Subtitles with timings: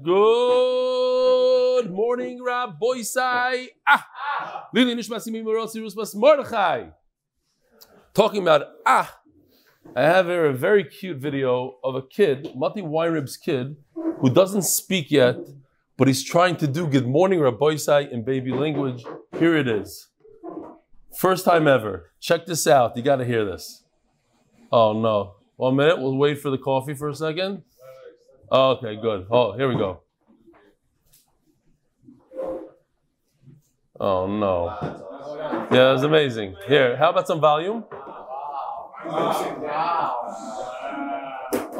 [0.00, 3.66] Good morning, Rabboisai.
[3.84, 4.06] Ah,
[4.72, 6.90] Lili Nishmasimi Morosi Rusmas Mordechai.
[8.14, 9.18] Talking about ah,
[9.96, 13.76] I have here a very cute video of a kid, Mati Weinrib's kid,
[14.20, 15.36] who doesn't speak yet,
[15.96, 19.04] but he's trying to do Good Morning Rabboisai in baby language.
[19.36, 20.10] Here it is.
[21.16, 22.12] First time ever.
[22.20, 22.96] Check this out.
[22.96, 23.82] You got to hear this.
[24.70, 25.34] Oh no.
[25.56, 26.00] One minute.
[26.00, 27.64] We'll wait for the coffee for a second.
[28.50, 29.26] Oh, okay, good.
[29.30, 30.00] Oh, here we go.
[34.00, 34.66] Oh no.
[35.70, 36.56] Yeah, it was amazing.
[36.66, 37.84] Here, how about some volume?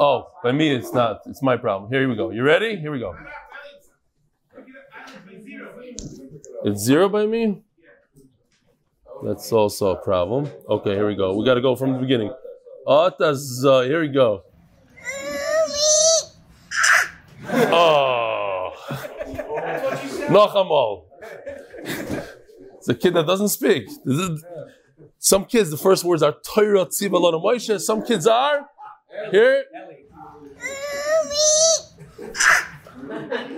[0.01, 1.21] Oh, by me it's not.
[1.25, 1.91] It's my problem.
[1.91, 2.29] Here we go.
[2.29, 2.75] You ready?
[2.75, 3.15] Here we go.
[6.65, 7.63] It's zero by me?
[9.23, 10.49] That's also a problem.
[10.69, 11.35] Okay, here we go.
[11.35, 12.31] We got to go from the beginning.
[12.85, 13.11] Uh,
[13.83, 14.43] here we go.
[17.71, 18.71] Oh.
[20.29, 21.05] Nochamal.
[22.77, 23.89] It's a kid that doesn't speak.
[25.17, 27.79] Some kids, the first words are Torah Tziva Moshe.
[27.81, 28.69] Some kids are
[29.31, 29.63] here.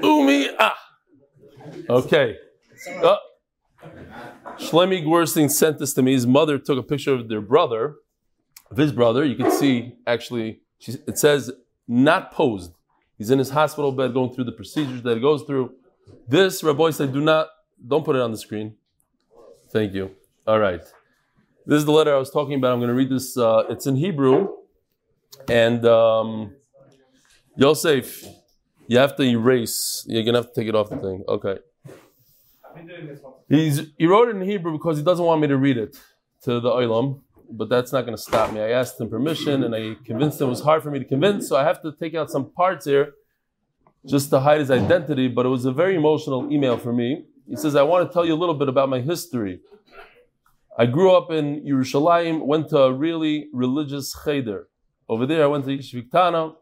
[0.02, 0.78] Umi ah.
[1.90, 2.38] Okay.
[3.02, 3.16] Uh,
[4.58, 6.14] Shlomi Gwerstein sent this to me.
[6.14, 7.96] His mother took a picture of their brother,
[8.70, 9.24] of his brother.
[9.24, 11.52] You can see actually, it says
[11.88, 12.74] not posed.
[13.22, 15.76] He's in his hospital bed going through the procedures that he goes through.
[16.28, 17.50] This, Rabbi said, do not,
[17.88, 18.78] don't put it on the screen.
[19.70, 20.16] Thank you.
[20.48, 20.82] All right.
[21.68, 22.74] This is the letter I was talking about.
[22.74, 23.38] I'm going to read this.
[23.38, 24.56] Uh, it's in Hebrew.
[25.48, 26.56] And um,
[27.56, 28.26] Yosef,
[28.88, 30.04] you have to erase.
[30.08, 31.24] You're going to have to take it off the thing.
[31.28, 31.60] Okay.
[33.48, 35.96] He's, he wrote it in Hebrew because he doesn't want me to read it
[36.42, 37.22] to the Olam,
[37.52, 38.62] but that's not going to stop me.
[38.62, 41.48] I asked him permission and I convinced him it was hard for me to convince,
[41.48, 43.14] so I have to take out some parts here
[44.06, 47.26] just to hide his identity, but it was a very emotional email for me.
[47.48, 49.60] He says, I want to tell you a little bit about my history.
[50.78, 54.70] I grew up in Yerushalayim, went to a really religious cheder.
[55.10, 56.56] Over there, I went to Yeshiviktana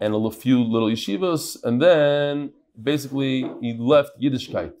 [0.00, 4.72] and a few little yeshivas, and then basically he left Yiddishkeit.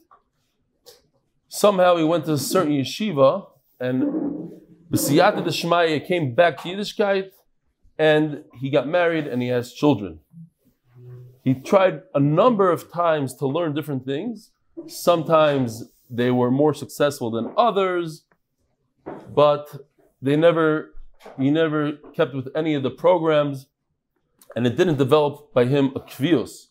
[1.48, 3.46] Somehow he went to a certain yeshiva,
[3.78, 4.50] and
[4.92, 7.30] B'siyata Deshmaya came back to Yiddishkeit,
[7.96, 10.18] and he got married and he has children.
[11.44, 14.50] He tried a number of times to learn different things.
[14.88, 18.24] Sometimes they were more successful than others,
[19.32, 19.68] but
[20.20, 20.92] they never,
[21.38, 23.66] he never kept with any of the programs,
[24.56, 26.66] and it didn't develop by him a kvios.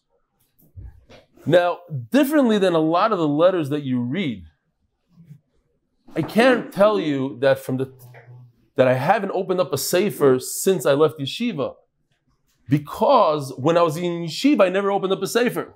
[1.45, 1.79] Now,
[2.11, 4.43] differently than a lot of the letters that you read,
[6.15, 7.93] I can't tell you that from the
[8.79, 11.75] that I haven't opened up a sefer since I left yeshiva,
[12.69, 15.75] because when I was in yeshiva, I never opened up a sefer.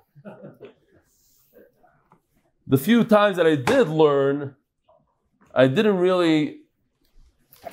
[2.66, 4.56] The few times that I did learn,
[5.54, 6.60] I didn't really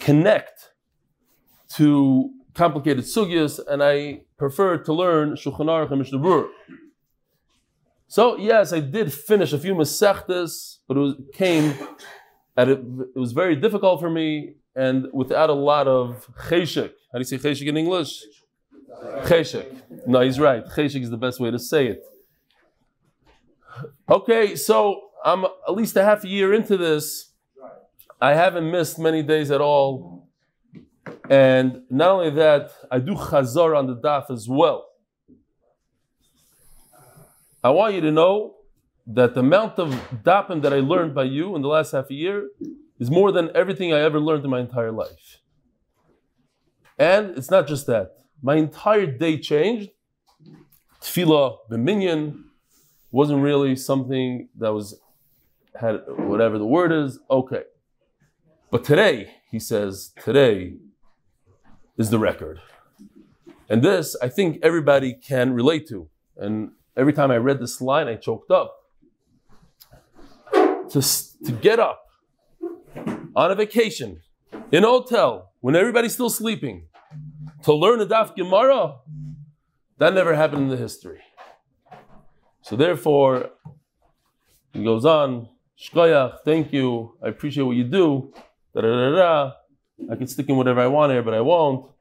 [0.01, 0.71] connect
[1.75, 6.49] to complicated sugyas, and I preferred to learn Shulchan Aruch and Mishnah.
[8.09, 11.73] So yes, I did finish a few masechtas, but it was, came
[12.57, 12.73] at a,
[13.15, 16.91] it was very difficult for me and without a lot of cheshek.
[17.11, 18.23] How do you say cheshek in English?
[19.23, 20.07] Cheshek.
[20.07, 20.65] No, he's right.
[20.65, 22.03] Cheshek is the best way to say it.
[24.09, 27.31] Okay, so I'm at least a half a year into this.
[28.19, 30.27] I haven't missed many days at all.
[31.29, 34.87] And not only that, I do chazar on the daf as well.
[37.63, 38.55] I want you to know
[39.07, 39.89] that the amount of
[40.23, 42.47] dapim that I learned by you in the last half a year
[43.01, 45.39] is more than everything I ever learned in my entire life.
[46.99, 48.11] And it's not just that.
[48.43, 49.89] My entire day changed.
[51.01, 52.43] Tefillah, b'minyan,
[53.09, 54.99] wasn't really something that was
[55.79, 57.17] had whatever the word is.
[57.29, 57.63] Okay,
[58.69, 60.75] but today he says today
[61.97, 62.61] is the record,
[63.67, 66.07] and this I think everybody can relate to.
[66.37, 68.77] And every time I read this line, I choked up.
[70.53, 71.01] To
[71.45, 72.10] to get up
[73.35, 74.21] on a vacation
[74.71, 76.87] in a hotel when everybody's still sleeping
[77.63, 78.95] to learn a daf Gemara,
[79.97, 81.19] that never happened in the history.
[82.63, 83.51] So therefore,
[84.73, 85.49] he goes on,
[85.79, 88.33] Shkoyach, thank you, I appreciate what you do.
[88.73, 89.51] Da, da, da, da.
[90.11, 91.91] I can stick in whatever I want here, but I won't.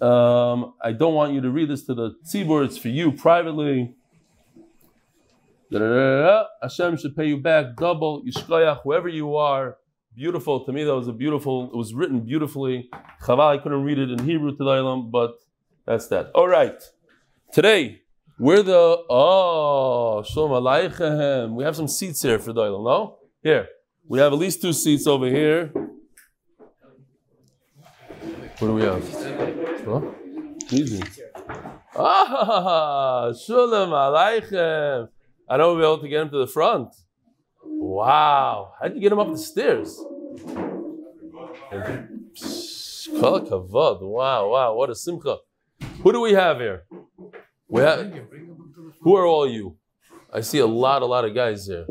[0.00, 3.94] Um, I don't want you to read this to the tzibur, it's for you privately.
[5.70, 6.44] Da, da, da, da.
[6.62, 8.22] Hashem should pay you back double.
[8.24, 9.78] Yishkoyach, whoever you are,
[10.16, 10.64] beautiful.
[10.64, 12.88] To me, that was a beautiful, it was written beautifully.
[13.22, 15.34] Chaval, I couldn't read it in Hebrew to the Ilam, but
[15.86, 16.30] that's that.
[16.34, 16.82] All right.
[17.52, 18.02] Today,
[18.36, 21.54] We're the oh Shalom Aleichem.
[21.54, 23.18] We have some seats here for Doyle, no?
[23.42, 23.68] Here.
[24.08, 25.70] We have at least two seats over here.
[28.58, 29.08] What do we have?
[29.84, 30.00] Huh?
[30.70, 31.00] Easy.
[31.96, 35.08] Ah, Shalom Aleichem.
[35.48, 36.88] I know we'll be able to get him to the front.
[37.66, 38.74] Wow.
[38.80, 39.98] How'd you get him up the stairs?
[43.10, 45.38] Wow, wow, what a simcha.
[46.02, 46.84] Who do we have here?
[47.68, 48.12] We have,
[49.00, 49.76] who are all you?
[50.32, 51.86] I see a lot, a lot of guys here.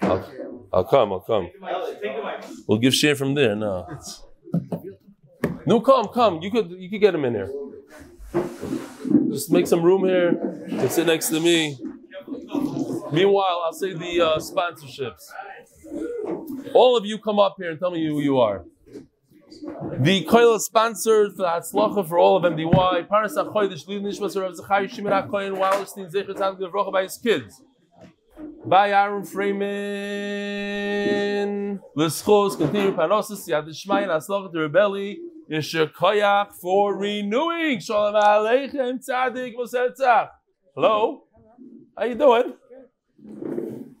[0.00, 1.50] I'll, I'll come, I'll come.
[2.66, 3.54] We'll give share from there.
[3.54, 3.86] No.
[5.66, 6.42] No, come, come.
[6.42, 7.50] You could you could get him in here.
[9.30, 10.28] Just make some room here.
[10.68, 11.78] and sit next to me.
[13.12, 15.30] Meanwhile, I'll say the uh, sponsorships.
[16.74, 18.64] All of you come up here and tell me who you are.
[20.00, 23.08] The Koila sponsored for Hatzlacha for all of MDY.
[23.08, 27.62] Paras HaChoydish Lid Nishmas Rav Zachari Shimon HaKoyen Wallerstein Zecher Tzadik Levrocha by his kids.
[28.64, 29.62] By Aaron Freeman.
[31.94, 34.58] L'schos, continue Panosis, Yad Shmayin, Hatzlacha to
[35.52, 37.80] Koyach for renewing.
[37.80, 40.30] Shalom Aleichem Tzadik Mosetzach.
[40.74, 41.24] Hello?
[41.96, 42.54] How are you doing?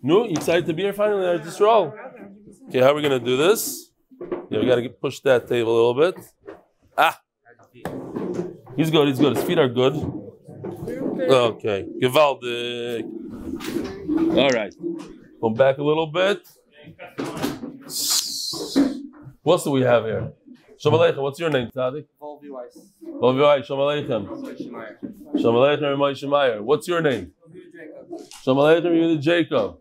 [0.02, 1.26] No, excited to be here finally?
[1.28, 1.92] I just roll.
[2.68, 3.90] Okay, how are we going to do this?
[4.48, 6.24] Yeah, we got to push that table a little bit.
[6.96, 7.20] Ah,
[8.76, 9.08] he's good.
[9.08, 9.36] He's good.
[9.36, 9.94] His feet are good.
[11.20, 13.04] Okay, gewaldig.
[14.36, 14.74] All right,
[15.40, 16.40] come back a little bit.
[19.42, 20.32] What else do we have here?
[20.82, 21.22] Shalom Aleichem.
[21.22, 22.06] What's your name, Tzadik?
[22.20, 22.76] Volvi Weiss.
[23.04, 23.66] Volvi Weiss.
[23.66, 25.40] Shalom Aleichem.
[25.40, 26.60] Shalom Aleichem, Ramay Shemayr.
[26.60, 27.30] What's your name?
[28.42, 29.78] Shalom Aleichem, Yehuda Jacob.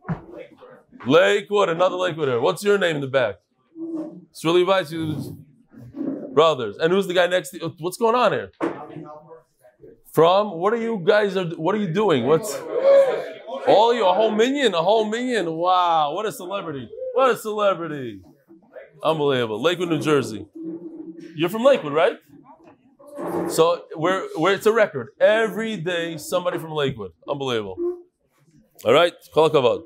[1.07, 2.39] Lakewood, another Lakewood here.
[2.39, 3.39] What's your name in the back?
[4.29, 4.91] It's really Weiss.
[4.91, 5.37] you-
[6.35, 6.77] Brothers.
[6.77, 7.73] And who's the guy next to you?
[7.79, 8.51] What's going on here?
[10.13, 10.51] From?
[10.51, 12.25] What are you guys are what are you doing?
[12.25, 12.55] What's
[13.67, 15.51] all you a whole minion, a whole minion.
[15.51, 16.87] Wow, what a celebrity.
[17.13, 18.21] What a celebrity.
[19.03, 19.61] Unbelievable.
[19.61, 20.45] Lakewood, New Jersey.
[21.35, 22.17] You're from Lakewood, right?
[23.49, 25.09] So we're, we're it's a record.
[25.19, 27.11] Every day somebody from Lakewood.
[27.27, 27.77] Unbelievable.
[28.83, 29.83] All right, Kol hakavod.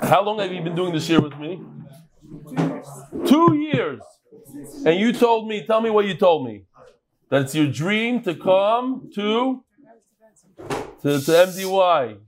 [0.00, 1.60] How long have you been doing this year with me?
[3.26, 4.00] Two years.
[4.84, 6.64] And you told me, tell me what you told me.
[7.30, 9.64] That it's your dream to come to
[11.02, 12.18] to, to MDY.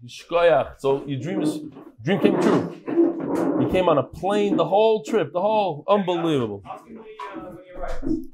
[0.79, 1.61] So your dream is
[2.03, 2.77] dream came true.
[3.71, 6.63] Came on a plane the whole trip, the whole unbelievable.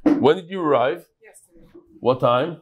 [0.04, 1.04] When did you arrive?
[1.22, 1.66] Yesterday.
[2.00, 2.60] What time?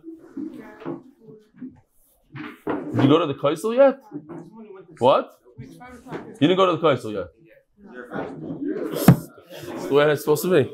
[2.67, 3.99] Did you go to the Kaisel yet?
[4.99, 5.39] What?
[5.59, 6.21] It's five o'clock.
[6.41, 7.27] You didn't go to the Kaisel yet.
[9.67, 10.69] That's the way it's supposed to be.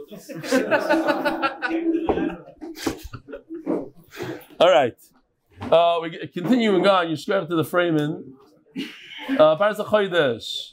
[4.60, 4.96] All right.
[5.60, 7.08] Uh, we continuing on.
[7.10, 8.34] You subscribe to the Freeman.
[9.38, 10.72] Uh, Paras HaChodesh.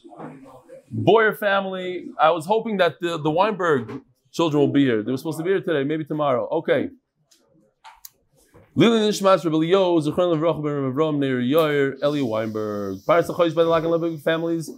[0.89, 2.07] Boyer family.
[2.19, 4.01] I was hoping that the, the Weinberg
[4.31, 5.03] children will be here.
[5.03, 6.47] They were supposed to be here today, maybe tomorrow.
[6.49, 6.89] Okay.
[8.75, 13.05] Lili Nishmas Rebbe Leo, Zechron Levroch Ben Avram Neir Yair, Eli Weinberg.
[13.07, 14.69] Paras HaChodesh by the and Lebanon families.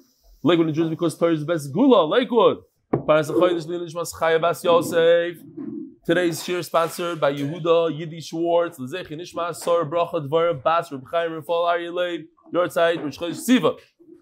[0.42, 1.74] Lakewood, New Jersey, because Torah is best.
[1.74, 2.60] Gula, Lakewood.
[3.06, 5.38] Paras HaChodesh Lili Nishmas Chaya Bas Yosef.
[6.06, 11.32] Today's shir sponsored by Yehuda Yidi Schwartz, Lezech Nishmas Sor Bracha Dvar Bas Reb Chaim
[11.32, 12.22] Rafal Aryeh Leib,
[12.54, 13.76] Yortzeit Rosh Chodesh Siva.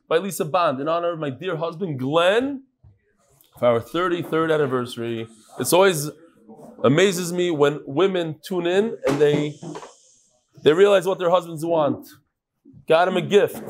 [0.08, 2.64] By Lisa Bond, in honor of my dear husband Glenn,
[3.60, 5.28] for our 33rd anniversary.
[5.60, 6.10] It's always
[6.84, 9.56] amazes me when women tune in and they
[10.64, 12.08] they realize what their husbands want.
[12.88, 13.62] Got him a gift,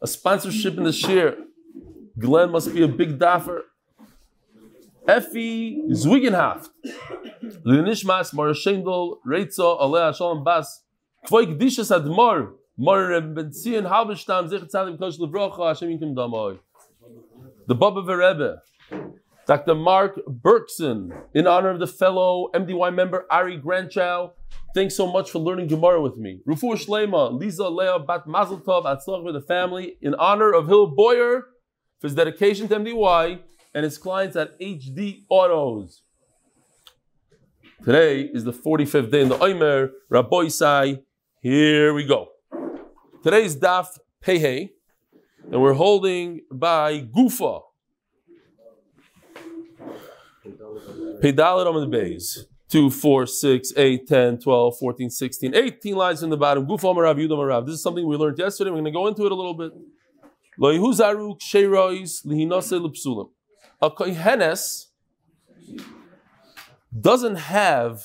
[0.00, 1.36] a sponsorship in the shir.
[2.18, 3.62] Glenn must be a big daffer.
[5.06, 6.68] Effie Zwigenhaft.
[7.66, 10.82] Linishmas Mar Shendel Reitzo Alea Shalom Bas.
[11.26, 12.52] Kvoi Gdishas Admor.
[17.68, 18.62] The Baba Rebbe.
[19.46, 19.76] Dr.
[19.76, 24.32] Mark Berkson, in honor of the fellow MDY member Ari Grandchow.
[24.74, 26.40] Thanks so much for learning Gemara with me.
[26.48, 31.44] Rufu Shlema, Lisa Lea Bat Mazel Tov, with the family, in honor of Hill Boyer
[32.00, 33.38] for his dedication to MDY
[33.72, 36.02] and his clients at HD Autos.
[37.84, 41.04] Today is the 45th day in the Omer, Rabboisai.
[41.40, 42.33] Here we go.
[43.24, 43.86] Today's Daf
[44.22, 44.68] Pehe,
[45.50, 47.62] and we're holding by Gufa.
[51.22, 52.44] Pedalit on the base.
[52.68, 56.66] 2, 4, 6, 8, 10, 12, 14, 16, 18 lines in the bottom.
[56.66, 57.64] Gufa Marav, Yudam Marav.
[57.64, 58.68] This is something we learned yesterday.
[58.68, 59.72] We're going to go into it a little bit.
[60.58, 63.30] Lo Yehuzaruk Sheirois Lihinose Lipsulim.
[63.80, 64.88] A kohenes
[67.00, 68.02] doesn't have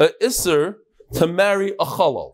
[0.00, 0.78] a isser
[1.12, 2.32] to marry a chalal.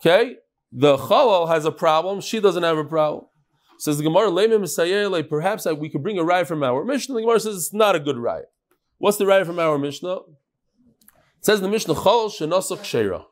[0.00, 0.36] Okay?
[0.72, 3.26] The chalal has a problem, she doesn't have a problem.
[3.78, 7.14] Says the Gemara, Lemim perhaps we could bring a ride from our Mishnah.
[7.14, 8.44] The Gemara says it's not a good ride.
[8.98, 10.16] What's the ride from our Mishnah?
[10.16, 13.24] It says the Mishnah, Chalal shenasak shera.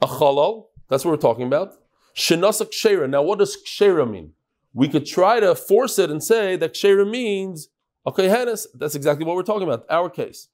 [0.00, 1.74] A chalal, that's what we're talking about.
[2.16, 3.06] Shenasak shera.
[3.06, 4.32] Now, what does shera mean?
[4.72, 7.68] We could try to force it and say that shera means
[8.06, 8.66] a kohenes.
[8.74, 9.84] That's exactly what we're talking about.
[9.90, 10.48] Our case.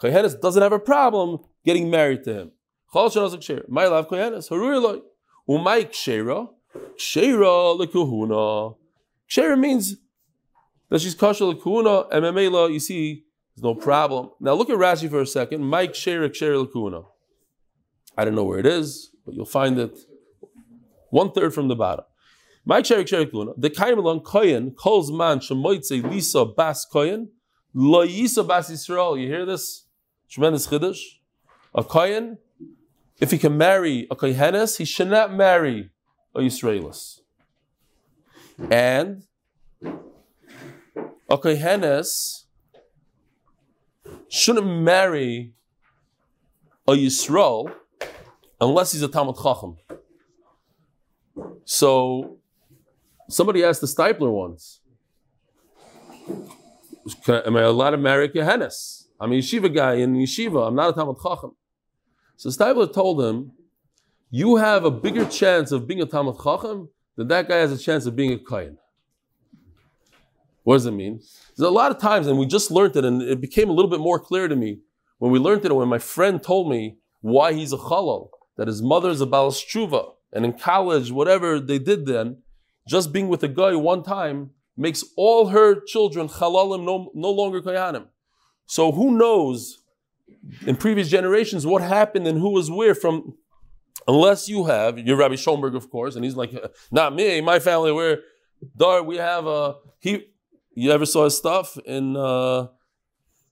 [0.00, 2.52] Kohenes doesn't have a problem getting married to him.
[2.94, 3.62] Chalal shenasak shera.
[3.68, 4.48] My love kohenes.
[4.48, 5.02] Haruiloi.
[5.48, 6.46] Umayk shera.
[6.96, 8.76] Shera lekuhuna.
[9.26, 9.96] Shera means
[10.88, 13.24] that she's kosher lekuhuna, and you see,
[13.56, 14.30] there's no problem.
[14.38, 15.64] Now look at Rashi for a second.
[15.64, 17.06] Mike Shera Shera lekuhuna.
[18.16, 19.98] I don't know where it is, but you'll find it
[21.10, 22.04] one third from the bottom.
[22.64, 23.54] Mike Shera Shera lekuhuna.
[23.56, 27.28] The kaimelon koyen calls man shemoitze lisa bas koyen
[27.72, 29.20] lo yisa bas Yisrael.
[29.20, 29.84] You hear this
[30.28, 31.00] tremendous chiddush?
[31.74, 32.38] A koyen,
[33.20, 35.90] if he can marry a kohenes, he should not marry
[36.34, 37.20] a Yisraelis.
[38.70, 39.24] And
[41.28, 42.44] a Kohenes
[44.28, 45.54] shouldn't marry
[46.86, 47.72] a Yisrael
[48.60, 49.76] unless he's a Talmud Chacham.
[51.64, 52.38] So
[53.28, 54.80] somebody asked the Steipler once,
[57.28, 59.06] am I allowed to marry a Kohenes?
[59.20, 60.68] I'm a yeshiva guy in yeshiva.
[60.68, 61.56] I'm not a Talmud Chacham.
[62.36, 63.52] So Steipler told him,
[64.30, 67.78] you have a bigger chance of being a Talmud Chacham than that guy has a
[67.78, 68.76] chance of being a Kayan.
[70.64, 71.20] What does it mean?
[71.56, 73.90] There's a lot of times, and we just learned it, and it became a little
[73.90, 74.80] bit more clear to me
[75.18, 78.82] when we learned it, when my friend told me why he's a Chalal, that his
[78.82, 79.62] mother is a Balas
[80.32, 82.38] and in college, whatever they did then,
[82.88, 87.62] just being with a guy one time makes all her children Chalalim no, no longer
[87.62, 88.06] Kayanim.
[88.66, 89.78] So who knows
[90.66, 93.34] in previous generations what happened and who was where from
[94.06, 96.52] Unless you have, your Rabbi Schoenberg, of course, and he's like,
[96.90, 98.20] not me, my family, we're,
[98.76, 100.26] dar, we have a, he,
[100.74, 102.66] you ever saw his stuff in, uh,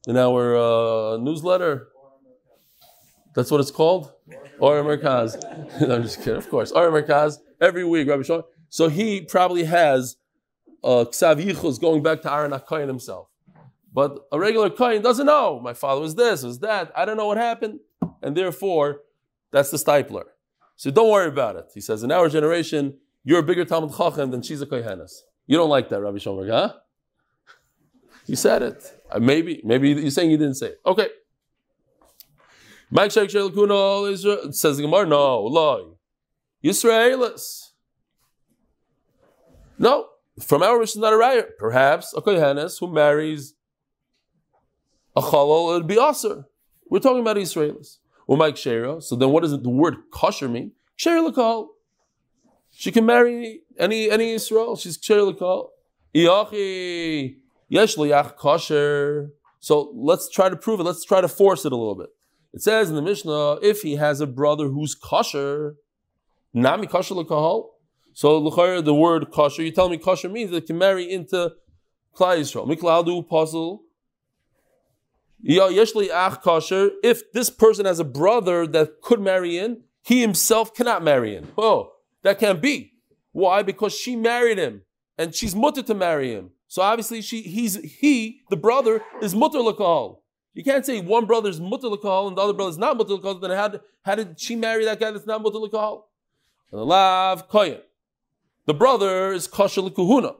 [0.06, 1.88] in our uh, newsletter?
[3.34, 4.12] That's what it's called?
[4.58, 5.42] Or Merkaz.
[5.90, 6.70] I'm just kidding, of course.
[6.70, 8.44] Or Merkaz, every week, Rabbi Schoenberg.
[8.68, 10.16] So he probably has
[10.84, 13.28] uh, Ksav Yichus going back to Aaron HaKayin himself.
[13.92, 15.60] But a regular Kayin doesn't know.
[15.60, 16.90] My father was this, was that.
[16.96, 17.80] I don't know what happened.
[18.22, 19.00] And therefore,
[19.50, 20.24] that's the steipler.
[20.76, 21.66] So don't worry about it.
[21.74, 25.12] He says, in our generation, you're a bigger Talmud Chacham than she's a Kohenes.
[25.46, 26.74] You don't like that, Rabbi Shomer, huh?
[28.26, 29.00] You said it.
[29.10, 30.80] Uh, maybe, maybe you're saying you didn't say it.
[30.86, 31.08] Okay.
[32.90, 35.84] Mike Shaykh Kuno says the Gemara, no, lie.
[36.64, 37.70] Yisraelis.
[39.78, 40.06] No,
[40.40, 41.58] from our mission, not a riot.
[41.58, 43.54] Perhaps a Kohenes who marries
[45.16, 46.44] a Chalal, it would be Aser.
[46.88, 47.98] We're talking about Israelis.
[48.28, 49.00] Umayk Shera.
[49.00, 50.72] So then what does the word kosher mean?
[50.96, 51.68] Shera Lakal.
[52.70, 54.76] She can marry any any Israel.
[54.76, 55.68] She's Shera Lakal.
[56.14, 57.36] Iyachi.
[57.68, 59.30] Yesh liyach kosher.
[59.60, 60.84] So let's try to prove it.
[60.84, 62.10] Let's try to force it a little bit.
[62.52, 65.76] It says in the Mishnah, if he has a brother who's kosher,
[66.52, 67.68] nami kosher l'kahal.
[68.12, 71.52] So the word kosher, you tell me kosher means that can marry into
[72.14, 72.68] Klai Yisrael.
[72.68, 73.82] Mikladu puzzle
[75.44, 81.48] if this person has a brother that could marry in, he himself cannot marry in.
[81.58, 82.92] Oh, that can't be.
[83.32, 83.62] Why?
[83.62, 84.82] Because she married him
[85.18, 86.50] and she's mutter to marry him.
[86.68, 90.18] So obviously she he's he, the brother, is mutter lakal.
[90.54, 93.14] You can't say one brother is mutter lakal and the other brother is not mutter
[93.14, 93.40] lakal.
[93.40, 96.04] Then how did, how did she marry that guy that's not mutter lakal?
[96.70, 97.80] Lav koyen.
[98.66, 100.36] The brother is kosher likuhuna.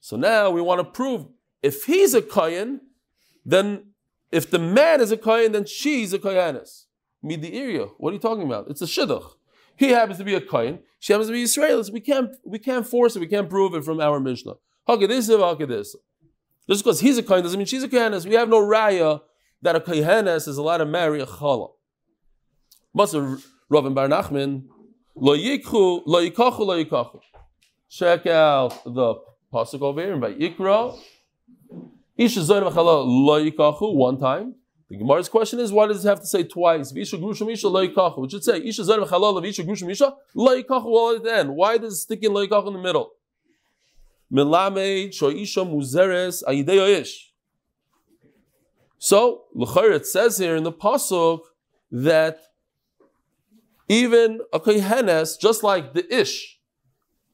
[0.00, 1.26] So now we want to prove
[1.62, 2.80] if he's a kohen,
[3.44, 3.92] then
[4.30, 7.86] if the man is a kohen, then she's a the area.
[7.98, 8.68] What are you talking about?
[8.68, 9.32] It's a shidduch.
[9.76, 10.80] He happens to be a kohen.
[10.98, 11.92] She happens to be Israelis.
[11.92, 13.20] We can't we can't force it.
[13.20, 14.54] We can't prove it from our Mishnah.
[14.88, 15.94] Okay, this is okay, this.
[16.68, 18.26] Just because he's a kohen doesn't mean she's a kohenes.
[18.26, 19.20] We have no raya
[19.62, 21.70] that a kohenes is allowed to marry a chala.
[22.96, 24.64] Masa Ravin Bar Nachman
[25.14, 27.20] lo yikchu lo yikachu lo yikachu.
[27.88, 29.14] Check out the
[29.52, 30.98] pasuk over here in Yikra.
[32.16, 34.54] Isha Zoyin Machala Lo one time.
[34.88, 36.92] The Gemara's question is, why does it have to say twice?
[36.92, 38.24] Visha Grushim Isha Lo Yikachu.
[38.24, 41.54] It should say, Isha Zoyin Machala Visha Grushim Isha loyikachu all at the end.
[41.54, 43.12] Why does it stick in loyikachu in the middle?
[44.32, 47.32] Milame Isha Muzeres Ayidei Ish.
[48.98, 51.40] So, L'chayr, it says here in the Pasuk
[51.92, 52.38] that
[53.88, 56.58] even a kohenes, just like the ish,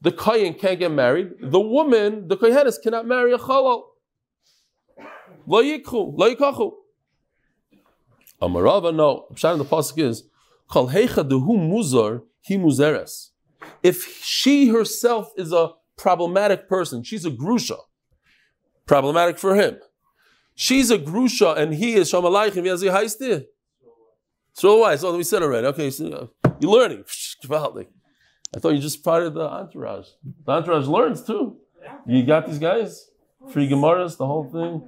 [0.01, 3.85] the kohen can't get married, the woman, the kohenes, cannot marry a chalal.
[5.47, 6.73] Lo yikhu, lo yikachu.
[8.41, 9.27] Amarava, no.
[9.35, 10.25] Pshat in the pasuk is,
[10.69, 13.31] Kol heicha dehu muzar, he muzeres.
[13.83, 17.77] If she herself is a problematic person, she's a grusha,
[18.87, 19.79] problematic for him.
[20.55, 23.47] She's a grusha and he is shamalaychim yazi haistir.
[24.53, 24.97] So why?
[24.97, 25.67] So we said already.
[25.69, 27.05] Okay, so uh, you're learning.
[27.45, 30.09] I thought you just part of the entourage.
[30.45, 31.57] The entourage learns too.
[32.07, 33.11] You got these guys,
[33.51, 34.83] free gemaras, the whole thing.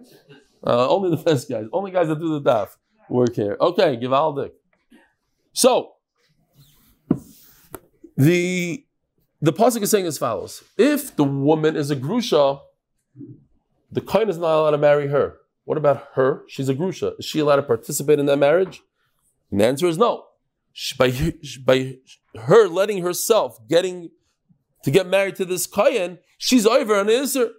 [0.67, 2.71] Uh, only the best guys, only guys that do the daf
[3.09, 3.57] work here.
[3.61, 4.51] Okay, give Aldik.
[5.53, 5.93] So
[8.17, 8.85] the
[9.41, 12.61] the pasuk is saying as follows: If the woman is a grusha,
[13.93, 15.37] the kohen is not allowed to marry her.
[15.65, 16.45] What about her?
[16.49, 17.19] She's a grusha.
[17.19, 18.83] Is she allowed to participate in that marriage?
[19.51, 20.25] And the answer is no.
[20.73, 21.13] She, by,
[21.65, 21.97] by
[22.41, 24.11] her letting herself getting
[24.85, 27.51] to get married to this kohen, she's over on Isser.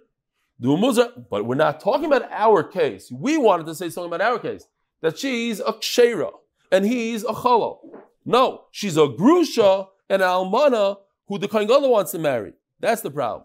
[0.60, 3.10] But we're not talking about our case.
[3.12, 4.66] We wanted to say something about our case
[5.00, 6.32] that she's a kshera
[6.72, 7.78] and he's a chalal.
[8.24, 10.98] No, she's a grusha and an almana
[11.28, 12.54] who the kohen wants to marry.
[12.80, 13.44] That's the problem.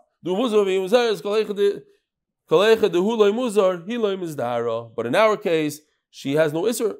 [4.95, 5.79] But in our case,
[6.09, 6.95] she has no isser.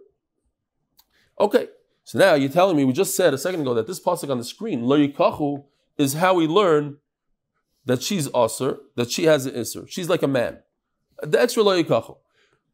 [1.39, 1.67] Okay,
[2.03, 4.37] so now you're telling me we just said a second ago that this pasuk on
[4.37, 5.63] the screen, lo yikachu,
[5.97, 6.97] is how we learn
[7.85, 9.87] that she's usher, that she has an isser.
[9.87, 10.59] She's like a man.
[11.21, 12.17] The extra lo yikachu.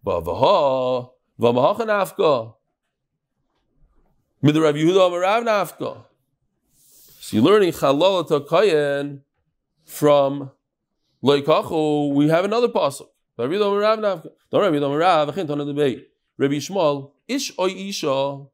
[0.05, 2.53] V'avaha, v'amahacha nafka.
[4.43, 6.03] Midrav Yehuda Amarav nafka.
[7.19, 9.21] So you're learning chalal kayen
[9.85, 10.51] from
[11.21, 12.13] lo yikachu.
[12.13, 13.07] We have another pasuk.
[13.37, 14.29] Rabbi Amarav nafka.
[14.51, 15.29] Don't Rabbi Amarav.
[15.29, 16.07] Achin tonu debate.
[16.37, 18.45] Rabbi Shmuel ish oy isha.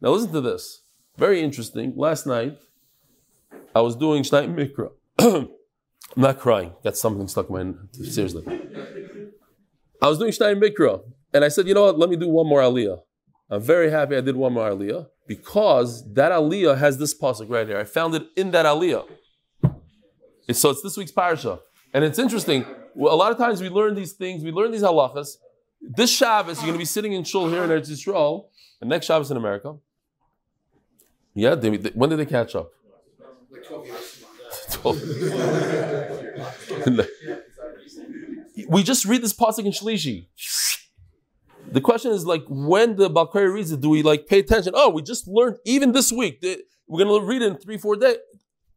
[0.00, 0.82] Now listen to this.
[1.16, 1.94] Very interesting.
[1.96, 2.56] Last night
[3.74, 4.90] I was doing Shnai Mikra.
[6.18, 6.72] I'm not crying.
[6.82, 7.76] Got something stuck in my head.
[8.12, 8.44] Seriously.
[10.02, 11.00] I was doing Shnai Mikra,
[11.32, 11.96] and I said, you know what?
[11.96, 12.98] Let me do one more Aliyah.
[13.48, 17.68] I'm very happy I did one more Aliyah because that Aliyah has this pasuk right
[17.68, 17.78] here.
[17.78, 19.06] I found it in that Aliyah.
[20.50, 21.60] So it's this week's parasha,
[21.94, 22.64] and it's interesting.
[22.96, 25.36] Well, a lot of times we learn these things, we learn these halachas.
[25.80, 28.46] This Shabbos, you're going to be sitting in shul here in Eretz Yisrael,
[28.80, 29.76] and next Shabbos in America.
[31.34, 32.72] Yeah, they, they, when did they catch up?
[38.68, 40.26] we just read this pasuk in Shlishi.
[41.70, 44.72] The question is like when the Balkari reads it, do we like pay attention?
[44.74, 46.44] Oh, we just learned even this week.
[46.86, 48.16] We're gonna read it in three, four days.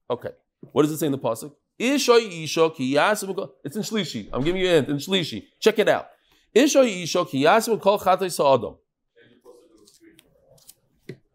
[0.09, 0.31] Okay.
[0.71, 1.53] What does it say in the pasuk?
[3.63, 4.29] It's in Shlishi.
[4.31, 5.45] I'm giving you a hint in Shlishi.
[5.59, 6.09] Check it out.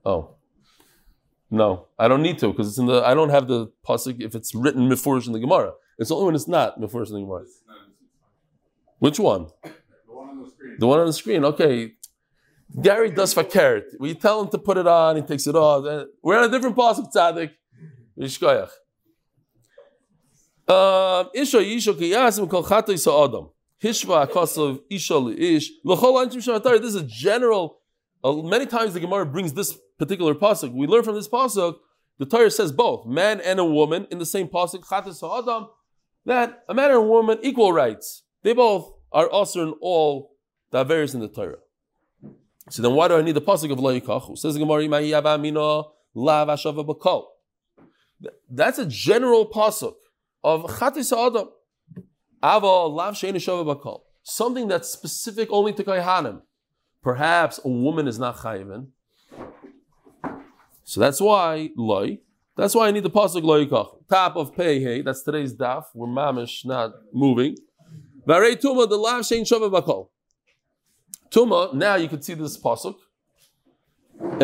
[0.05, 0.36] Oh.
[1.51, 3.03] No, I don't need to because it's in the.
[3.03, 5.73] I don't have the pasuk if it's written mifurish in the Gemara.
[5.99, 7.45] It's only when it's not mifurish in the Gemara.
[8.99, 9.47] Which one?
[9.63, 10.77] The one on the screen.
[10.79, 11.45] The one on the screen.
[11.45, 11.93] Okay.
[12.83, 13.85] Gary does fakert.
[14.01, 15.17] We tell him to put it on.
[15.17, 15.85] He takes it off.
[15.85, 17.51] Uh, We're on a different pasuk tzaddik.
[18.19, 18.71] Yishkoyach.
[20.69, 23.51] Um, Isha yisho kiyasim kol chatoy sa'adam.
[23.81, 25.71] Hishva akosov isha ish.
[25.85, 26.81] L'chol antim shavatar.
[26.81, 27.79] This is a general.
[28.25, 30.73] Uh, many times the Gemara brings this particular pasuk.
[30.73, 31.77] We learn from this pasuk.
[32.19, 34.87] The Torah says both man and a woman in the same pasuk.
[34.87, 35.69] Chatas sa'adam.
[36.25, 38.23] That a man and a woman equal rights.
[38.43, 40.37] They both are also in all
[40.71, 41.59] the various in the Torah.
[42.71, 44.37] So then why do I need the pasuk of lo yikachu?
[44.37, 44.89] Says Gemara,
[46.15, 47.25] lav ashava bakol.
[48.51, 49.95] That's a general pasuk
[50.43, 51.49] of chatis adam.
[52.43, 54.01] Ava lav shein shava bakol.
[54.23, 56.43] Something that's specific only to kaihanim.
[57.03, 58.89] Perhaps a woman is not chayvin.
[60.87, 62.20] So that's why loy.
[62.57, 64.09] That's why I need the pasuk lo yikachu.
[64.09, 65.03] Top of pei hey.
[65.03, 65.87] That's today's daf.
[65.92, 67.57] We're mamish not moving.
[68.27, 70.11] Varei tuma the lav shein shava bakol.
[71.29, 71.75] Tuma.
[71.75, 72.94] Now you can see this pasuk.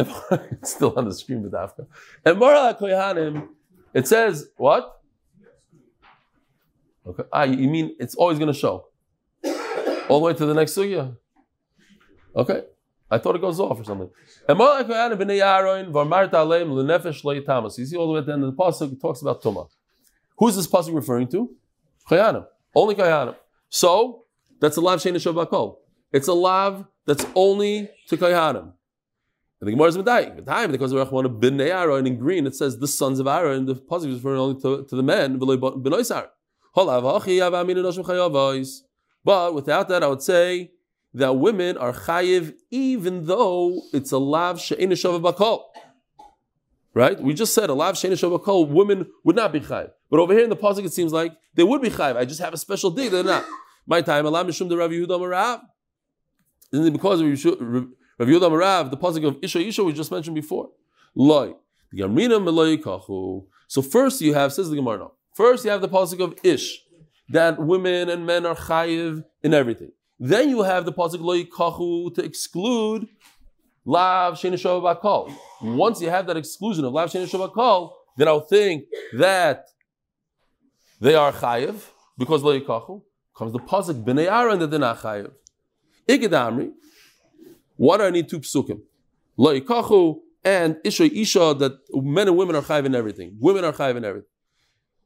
[0.61, 1.87] It's still on the screen with Afka.
[2.25, 3.49] And Mara Kohanim,
[3.95, 5.01] it says what?
[7.07, 7.23] Okay.
[7.33, 8.89] Ah, you mean it's always going to show
[10.09, 11.17] all the way to the next sugya?
[12.35, 12.63] Okay.
[13.13, 14.09] I thought it goes off or something.
[14.49, 17.79] And b'nei lo yitamas.
[17.79, 19.69] You see all the way at the end of the pasuk, it talks about Tuma.
[20.39, 21.51] Who's this pasuk referring to?
[22.11, 22.47] Kohanim.
[22.75, 23.37] Only Kohanim.
[23.69, 24.25] So
[24.61, 25.77] that's a lav shein bakol.
[26.11, 28.73] It's a lav that's only to Kohanim.
[29.61, 30.43] And the Gemara is medayik.
[30.43, 32.47] Medayik because of Rachman bin Aaron in green.
[32.47, 33.67] It says the sons of Aaron.
[33.67, 35.39] The pasuk is referring only to, to the men.
[35.39, 35.49] But
[39.55, 40.71] without that, I would say
[41.15, 45.65] that women are chayiv even though it's a lav she'ena bakol.
[46.95, 47.21] Right?
[47.21, 48.69] We just said a lav she'ena bakol.
[48.69, 49.91] Women would not be chayiv.
[50.11, 52.17] But over here in the pasuk, it seems like they would be chayiv.
[52.17, 53.09] I just have a special day.
[53.09, 53.45] They're not.
[53.87, 55.63] My time, alam mishum the Rav Yehuda Marav.
[56.73, 57.39] Isn't it because of Rav
[58.29, 60.71] Yehuda Marav, the pasuk of Isha Isha we just mentioned before?
[61.15, 61.53] Loi.
[63.69, 66.83] So first you have, says the Gemara first you have the pasuk of Ish,
[67.29, 69.93] that women and men are chayiv in everything.
[70.19, 73.09] Then you have the pasuk Loi Kachu to exclude
[73.85, 75.35] Lav Shena Bakal.
[75.63, 79.67] Once you have that exclusion of Lav Shena Bakal, then I'll think that
[81.01, 81.85] they are chayiv
[82.17, 83.03] because Loi Kachu.
[83.35, 85.33] Comes the pasuk Bnei Aaron that they're not chayiv.
[86.09, 86.73] Igedamri.
[87.77, 88.81] What do I need two psukim?
[89.37, 93.37] Loi Kachu and Isha Isha that men and women are chayiv in everything.
[93.41, 94.29] Women are chayiv in everything.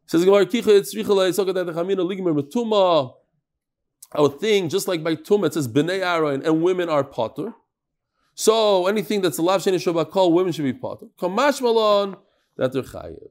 [0.07, 3.15] Says Gemara Kicha Tzricha Sokat Chamina Ligmer Metuma.
[4.13, 7.55] I would think just like by Tumah it says Bnei Aaron and women are potter.
[8.35, 11.07] So anything that's lav sheni shabakol, women should be potter.
[11.19, 12.17] Kamash malon
[12.57, 13.31] that they're chayiv.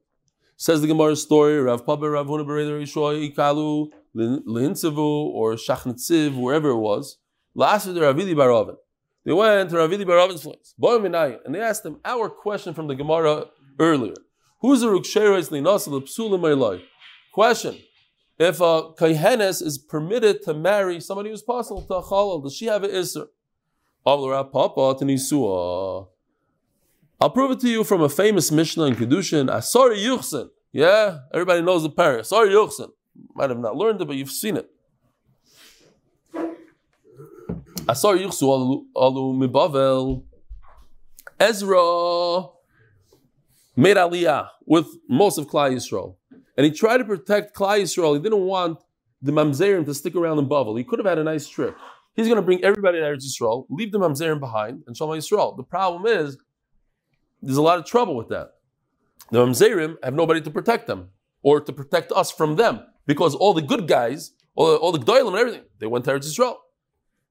[0.58, 6.78] Says the Gemara story, Rav Papa, Rav Huna Bereder Yishoy Ikalu or Shachnetziv, wherever it
[6.78, 7.18] was.
[7.54, 8.78] Last the Ravili Barovin.
[9.26, 10.74] They went to Ravili Barovin's place,
[11.46, 13.46] and they asked him our question from the Gemara
[13.80, 14.14] earlier.
[14.62, 16.82] Who's the Ruksheres Linasa Psulim
[17.34, 17.78] Question.
[18.38, 22.66] If a Kaihenes is permitted to marry somebody who's possible to a Chalal, does she
[22.66, 23.28] have an Isser?
[24.06, 24.46] I'll
[27.30, 30.50] prove it to you from a famous Mishnah in Kedushin, Asari Yuchsin.
[30.72, 32.20] Yeah, everybody knows the pair.
[32.20, 32.92] Asari Yuchsin.
[33.34, 34.70] Might have not learned it, but you've seen it.
[37.88, 40.24] Asar Yichsu Alu Mibavel.
[41.40, 42.50] Ezra
[43.76, 46.16] made Aliyah with most of Klai Yisrael.
[46.58, 48.16] And he tried to protect Klai Yisrael.
[48.16, 48.80] He didn't want
[49.22, 50.78] the Mamzerim to stick around in Bavel.
[50.78, 51.78] He could have had a nice trip.
[52.16, 55.58] He's going to bring everybody to Eretz Yisrael, leave the Mamzerim behind, and Shalom Yisrael.
[55.58, 56.38] The problem is,
[57.42, 58.52] there's a lot of trouble with that.
[59.32, 61.10] The Mamzerim have nobody to protect them,
[61.42, 65.00] or to protect us from them, because all the good guys, all the, all the
[65.00, 66.56] Gdoilim and everything, they went to Eretz Yisrael.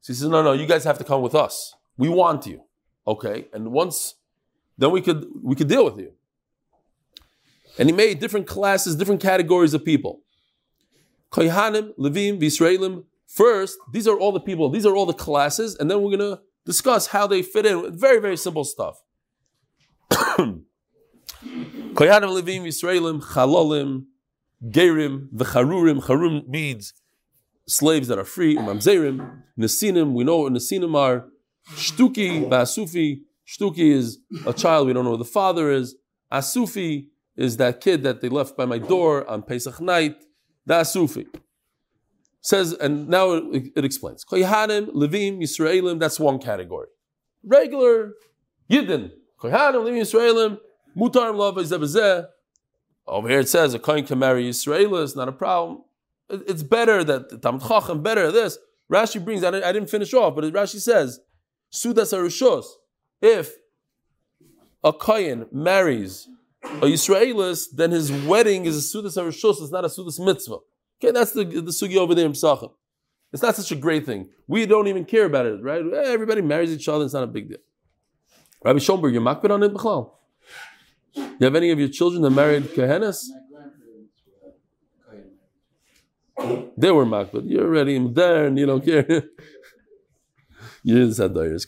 [0.00, 1.74] So he says, no, no, you guys have to come with us.
[1.96, 2.64] We want you.
[3.06, 3.46] Okay.
[3.54, 4.16] And once,
[4.76, 6.12] then we could, we could deal with you.
[7.78, 10.20] And he made different classes, different categories of people.
[11.30, 13.04] Kohanim, Levim, Visraelim.
[13.26, 16.36] First, these are all the people, these are all the classes, and then we're going
[16.36, 17.98] to discuss how they fit in.
[17.98, 19.02] Very, very simple stuff.
[20.12, 20.62] Kohanim,
[21.96, 24.04] Levim, Visraelim, Chalolim,
[24.64, 26.00] Gerim, V'charurim.
[26.04, 26.94] Charum means
[27.66, 31.26] slaves that are free, mamzerim, nesinim, we know what nesinim are,
[31.70, 35.96] shtuki, basufi, shtuki is a child, we don't know who the father is,
[36.32, 40.24] asufi is that kid that they left by my door on Pesach night,
[40.66, 41.26] the asufi.
[42.40, 44.24] Says, and now it, it explains.
[44.24, 46.88] Kohanim, Levim, Yisraelim, that's one category.
[47.42, 48.12] Regular
[48.70, 50.58] Yidden, Kohanim, Levim, Yisraelim,
[50.96, 52.26] Mutarim, Lava, Zebazeh.
[53.06, 55.82] Over here it says a kohen can marry Yisrael, it's not a problem
[56.30, 58.58] it's better that Talmud Chacham, better this.
[58.90, 61.20] Rashi brings, I didn't, I didn't finish off, but Rashi says,
[61.72, 62.66] Sudas Arushos,
[63.20, 63.54] if
[64.82, 66.28] a Kayan marries
[66.64, 70.58] a Yisraelis, then his wedding is a Sudas Arushos, it's not a Sudas Mitzvah.
[71.02, 72.72] Okay, that's the, the sugi over there in Psachim.
[73.32, 74.30] It's not such a great thing.
[74.46, 75.82] We don't even care about it, right?
[75.82, 77.58] Eh, everybody marries each other, it's not a big deal.
[78.64, 79.72] Rabbi Schoenberg, you're makbid on it?
[81.16, 83.28] You have any of your children that married Kehenes?
[86.76, 87.42] They were makbid.
[87.46, 89.04] You're already there and you don't care.
[90.82, 91.66] you didn't say doyers.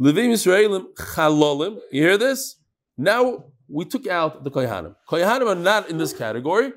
[0.00, 1.78] Levim Yisraelim chalolim.
[1.92, 2.56] You hear this?
[2.96, 4.96] Now we took out the kohanim.
[5.08, 6.72] Kohanim are not in this category,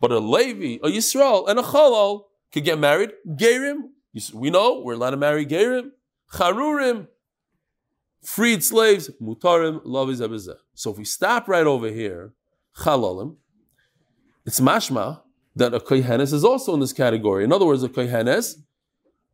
[0.00, 3.12] but a Levi, a Yisrael, and a Chalal could get married.
[3.26, 3.90] Gerim,
[4.34, 5.90] we know we're allowed to marry Gerim.
[6.32, 7.06] Charurim,
[8.22, 12.32] freed slaves, mutarim, laviz So if we stop right over here,
[12.78, 13.36] chalolim,
[14.44, 15.20] it's mashma
[15.54, 17.44] that a kohenes is also in this category.
[17.44, 18.56] In other words, a kohenes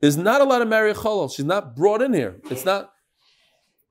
[0.02, 1.34] is not allowed to marry a chalal.
[1.34, 2.36] She's not brought in here.
[2.50, 2.92] It's not.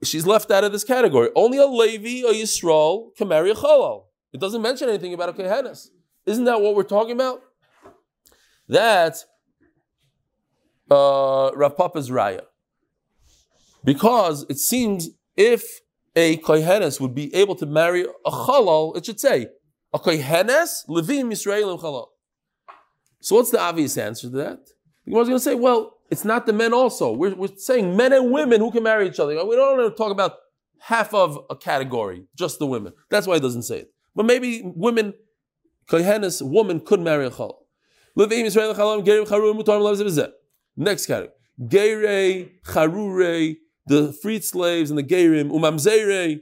[0.03, 1.29] She's left out of this category.
[1.35, 4.05] Only a Levi or Yisrael can marry a chalal.
[4.31, 5.89] It doesn't mention anything about a kohenes.
[6.25, 7.41] Isn't that what we're talking about?
[8.67, 9.25] That's
[10.89, 12.43] uh, Rav Papa's raya.
[13.83, 15.81] Because it seems if
[16.15, 19.47] a kohenes would be able to marry a chalal, it should say
[19.93, 22.07] a kohenes, levim, Yisraelim, chalal.
[23.21, 24.59] So what's the obvious answer to that?
[25.05, 27.11] Gemara is going to say, well, it's not the men also.
[27.13, 29.33] We're, we're saying men and women who can marry each other.
[29.45, 30.33] We don't want to talk about
[30.79, 32.93] half of a category, just the women.
[33.09, 33.93] That's why it doesn't say it.
[34.15, 35.13] But maybe women,
[35.87, 37.65] kohenes, woman could marry a chal.
[40.77, 41.33] Next category.
[41.67, 46.39] Geire, charure, the freed slaves and the gerim, umamzere,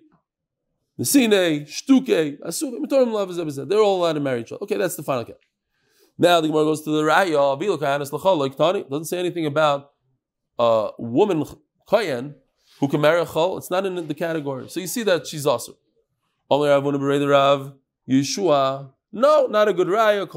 [1.00, 4.64] Nesine, Shtuke, Lav They're all allowed to marry each other.
[4.64, 5.36] Okay, that's the final cap.
[6.18, 8.84] Now the Gemara goes to the Raya, Avila Kahanas Lachol, Tani.
[8.84, 9.92] Doesn't say anything about
[10.58, 11.46] a woman
[11.88, 12.36] kohen
[12.80, 14.70] who can marry a chol, it's not in the category.
[14.70, 15.78] So you see that she's also.
[16.50, 17.74] Only Rav Rav
[18.10, 18.92] Yeshua.
[19.12, 20.28] No, not a good raya.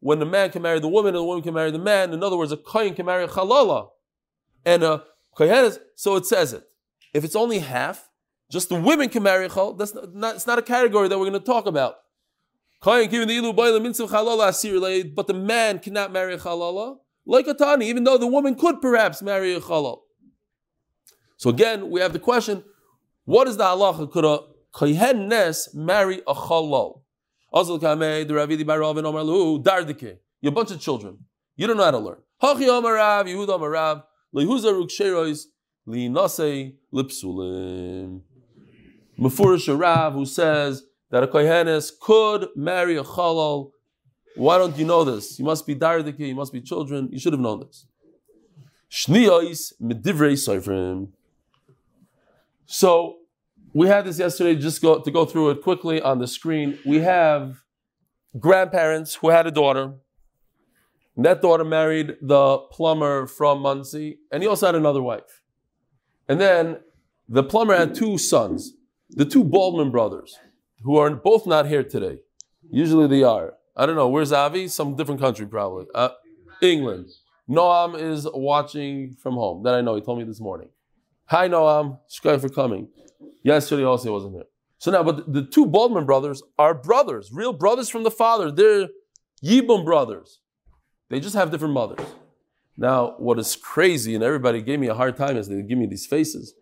[0.00, 2.12] When the man can marry the woman and the woman can marry the man.
[2.12, 3.88] In other words, a kohen can marry a chalala.
[4.64, 5.02] And a
[5.34, 6.64] kohen is, so it says it.
[7.12, 8.10] If it's only half,
[8.50, 11.28] just the women can marry a chal, that's not, it's not a category that we're
[11.28, 11.96] going to talk about.
[12.84, 13.10] But
[15.26, 19.22] the man cannot marry a chalala, like a tani, even though the woman could perhaps
[19.22, 20.00] marry a chalal.
[21.38, 22.62] So again, we have the question:
[23.24, 24.10] What is the halacha?
[24.10, 24.40] Could a
[24.72, 27.00] kohen nes marry a chalal?
[27.54, 30.18] Azal kamei the Ravidi Barav and Omar Lu dardike.
[30.42, 31.18] You're a bunch of children.
[31.56, 32.18] You don't know how to learn.
[32.42, 34.02] Hachi Omar Rav Yehuda Omar Rav
[34.34, 35.44] lehuza ruksherois
[35.86, 38.20] li nasei lipsulim.
[39.18, 43.70] Mefurish Rav who says that a kohenes could marry a chalal.
[44.34, 45.38] Why don't you know this?
[45.38, 46.18] You must be dardike.
[46.18, 47.08] You must be children.
[47.12, 47.86] You should have known this.
[52.66, 53.18] So
[53.72, 54.56] we had this yesterday.
[54.56, 56.80] Just go to go through it quickly on the screen.
[56.84, 57.62] We have
[58.40, 59.92] grandparents who had a daughter.
[61.16, 65.42] That daughter married the plumber from Monsey, and he also had another wife.
[66.28, 66.80] And then
[67.28, 68.72] the plumber had two sons,
[69.10, 70.36] the two Baldwin brothers,
[70.84, 72.18] who are both not here today.
[72.70, 73.54] Usually they are.
[73.76, 74.08] I don't know.
[74.08, 74.68] Where's Avi?
[74.68, 75.86] Some different country, probably.
[75.94, 76.10] Uh,
[76.62, 77.10] England.
[77.48, 79.64] Noam is watching from home.
[79.64, 79.96] That I know.
[79.96, 80.68] He told me this morning.
[81.26, 81.98] Hi, Noam.
[82.08, 82.88] Shkai for coming.
[83.42, 84.44] Yesterday also he wasn't here.
[84.78, 88.50] So now, but the two Baldwin brothers are brothers, real brothers from the father.
[88.50, 88.88] They're
[89.42, 90.40] Yibum brothers.
[91.10, 92.06] They just have different mothers.
[92.76, 95.86] Now, what is crazy, and everybody gave me a hard time as they give me
[95.86, 96.54] these faces.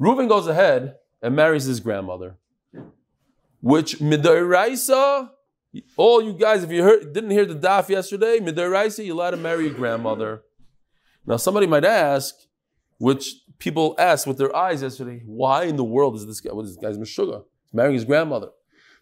[0.00, 2.36] Reuven goes ahead and marries his grandmother,
[3.60, 5.30] which midoraisa.
[5.96, 9.36] All you guys, if you heard, didn't hear the daf yesterday, midoraisa, you're allowed to
[9.36, 10.42] marry your grandmother.
[11.26, 12.34] Now, somebody might ask,
[12.98, 16.64] which people asked with their eyes yesterday, why in the world is this guy, what
[16.64, 17.44] is this guy's Meshuggah?
[17.64, 18.48] He's marrying his grandmother.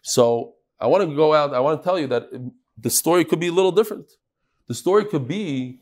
[0.01, 2.29] So I want to go out, I want to tell you that
[2.77, 4.11] the story could be a little different.
[4.67, 5.79] The story could be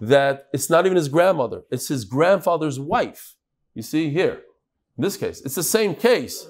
[0.00, 3.34] that it's not even his grandmother, it's his grandfather's wife.
[3.74, 4.42] You see here,
[4.96, 6.46] in this case, it's the same case,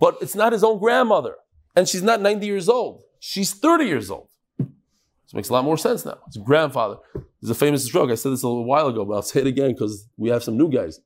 [0.00, 1.36] but it's not his own grandmother.
[1.76, 4.28] And she's not 90 years old, she's 30 years old.
[4.58, 6.18] This makes a lot more sense now.
[6.26, 6.96] It's grandfather.
[7.40, 8.10] There's a famous joke.
[8.10, 10.44] I said this a little while ago, but I'll say it again because we have
[10.44, 11.00] some new guys.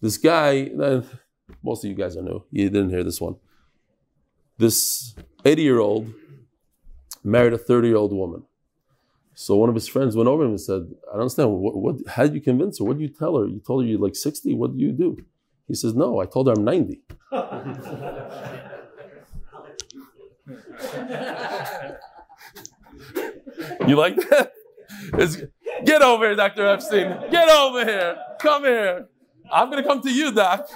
[0.00, 1.02] This guy, uh,
[1.62, 2.44] most of you guys are new.
[2.50, 3.36] You didn't hear this one.
[4.58, 6.12] This 80 year old
[7.22, 8.44] married a 30 year old woman.
[9.34, 11.50] So one of his friends went over him and said, I don't understand.
[11.52, 12.84] What, what, how did you convince her?
[12.84, 13.46] What did you tell her?
[13.46, 14.54] You told her you're like 60?
[14.54, 15.24] What do you do?
[15.68, 17.00] He says, No, I told her I'm 90.
[23.86, 24.52] you like that?
[25.14, 25.36] It's,
[25.84, 26.66] get over here, Dr.
[26.68, 27.30] Epstein.
[27.30, 28.16] Get over here.
[28.40, 29.08] Come here.
[29.50, 30.68] I'm going to come to you, Doc.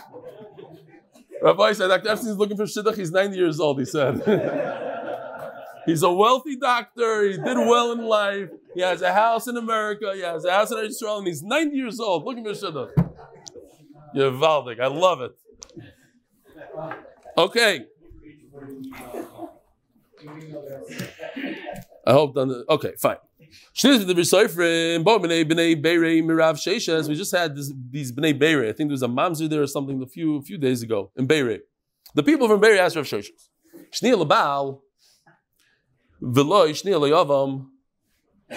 [1.42, 2.11] Rabbi said, Dr.
[2.11, 2.96] Epstein's looking for shidduch.
[2.96, 4.22] He's 90 years old, he said.
[5.87, 7.22] He's a wealthy doctor.
[7.22, 8.50] He did well in life.
[8.74, 10.12] He has a house in America.
[10.14, 12.24] He has a house in Israel, and he's 90 years old.
[12.24, 12.90] Looking for shidduch.
[14.14, 14.81] You're Valdik.
[14.81, 15.33] I love it.
[17.37, 17.87] Okay.
[22.07, 22.64] I hope done.
[22.68, 23.16] Okay, fine.
[23.83, 24.33] We just
[27.33, 28.68] had this, these bnei Beirei.
[28.68, 31.11] I think there was a mamzer there or something a few a few days ago
[31.16, 31.61] in Beirei.
[32.14, 33.49] The people from Beirei asked Rav Sheshes.
[33.92, 34.81] Shnia lebal
[36.23, 37.68] v'loy shnia leyavam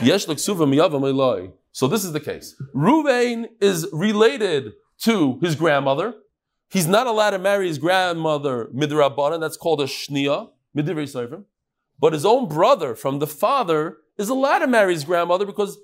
[0.01, 1.51] yesh leksuvam yavam eloi.
[1.71, 2.55] So this is the case.
[2.75, 6.15] Ruvain is related to his grandmother.
[6.69, 9.39] He's not allowed to marry his grandmother midrabanan.
[9.39, 11.43] That's called a shnia midivrei.
[11.99, 15.77] But his own brother from the father is allowed to marry his grandmother because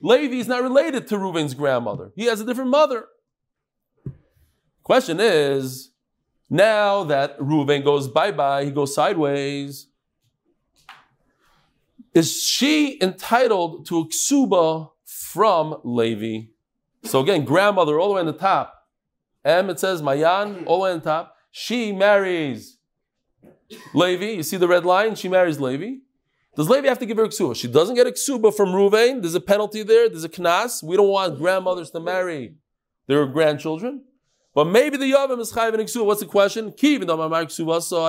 [0.00, 2.12] Levi is not related to Reuven's grandmother.
[2.14, 3.06] He has a different mother.
[4.82, 5.90] Question is,
[6.48, 9.88] now that Reuven goes bye-bye, he goes sideways,
[12.14, 16.48] is she entitled to a ksuba from Levi?
[17.06, 18.74] So again, grandmother all the way on the top.
[19.44, 20.68] M, it says Mayan, hmm.
[20.68, 21.36] all the way on the top.
[21.50, 22.78] She marries
[23.94, 24.32] Levi.
[24.32, 25.14] You see the red line?
[25.14, 25.98] She marries Levi.
[26.56, 27.54] Does Levi have to give her a ksuba?
[27.54, 29.20] She doesn't get a ksuba from Ruvain.
[29.20, 30.08] There's a penalty there.
[30.08, 30.82] There's a knas.
[30.82, 32.54] We don't want grandmothers to marry
[33.06, 34.04] their grandchildren.
[34.54, 36.06] But maybe the Yavam is chayiv in ksuba.
[36.06, 36.72] What's the question?
[36.80, 38.06] Even though my ksuba so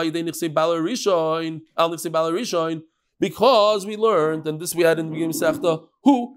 [1.78, 2.82] al
[3.20, 6.37] because we learned, and this we had in the beginning of Masechta, who,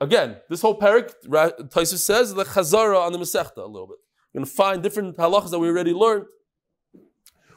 [0.00, 3.98] again, this whole parak, Taisus says, the chazara on the Masechta a little bit.
[4.32, 6.26] We're going to find different halachas that we already learned.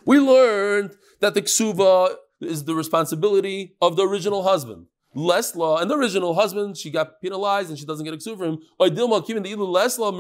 [0.06, 4.88] We learned that the ksuba is the responsibility of the original husband.
[5.16, 8.38] less law, and the original husband, she got penalized and she doesn't get a ksuba
[8.38, 8.58] for him.
[9.72, 10.12] less law,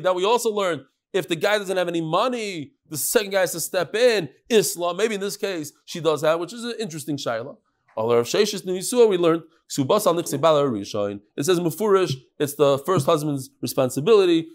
[0.00, 0.80] That we also learned
[1.12, 4.30] if the guy doesn't have any money, the second guy has to step in.
[4.48, 7.56] Islam, maybe in this case, she does have, which is an interesting shaila.
[7.96, 8.24] It
[11.44, 14.48] says Mufurish, it's the first husband's responsibility.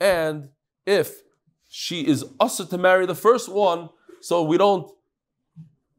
[0.00, 0.48] And
[0.86, 1.22] if
[1.68, 3.88] she is also to marry the first one,
[4.20, 4.90] so we don't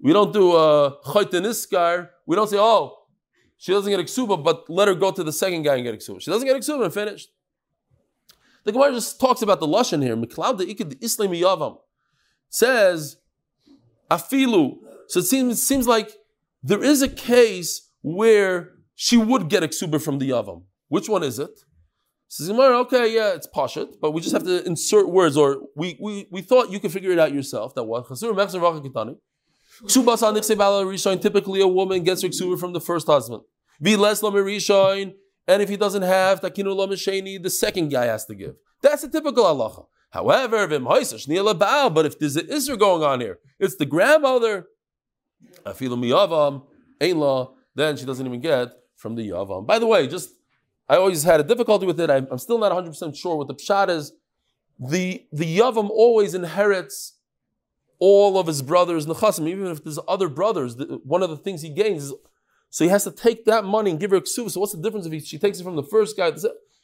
[0.04, 2.10] we don't do uh, a chayteniskar.
[2.26, 2.98] We don't say, oh,
[3.58, 5.94] she doesn't get a ksuba, but let her go to the second guy and get
[5.94, 6.22] a ksuba.
[6.22, 7.30] She doesn't get a ksuba and finished.
[8.66, 10.18] The Gemara just talks about the lashon here.
[10.18, 11.78] Miklaud de ikid islam yavam
[12.50, 13.18] says
[14.10, 14.78] afilu.
[15.08, 16.12] So it seems, it seems like
[16.62, 20.64] there is a case where she would get ksuba from the yavam.
[20.88, 21.60] Which one is it?
[22.28, 25.98] Says Gemara, okay, yeah, it's pashut, but we just have to insert words, or we,
[26.02, 27.76] we, we thought you could figure it out yourself.
[27.76, 28.20] That was what?
[31.22, 33.44] Typically, a woman gets her ksuba from the first husband.
[35.46, 38.56] And if he doesn't have the second guy has to give.
[38.82, 39.86] That's a typical halacha.
[40.14, 44.68] However, but if there's an isra going on here, it's the grandmother.
[47.76, 49.66] Then she doesn't even get from the yavam.
[49.66, 50.30] By the way, just
[50.88, 52.12] I always had a difficulty with it.
[52.12, 54.12] I'm, I'm still not 100 percent sure what the pshat is.
[54.80, 57.18] The the yavam always inherits
[57.98, 60.76] all of his brothers nechasim, even if there's other brothers.
[60.76, 62.14] The, one of the things he gains is
[62.70, 64.52] so he has to take that money and give her a ksuva.
[64.52, 66.32] So what's the difference if he, she takes it from the first guy?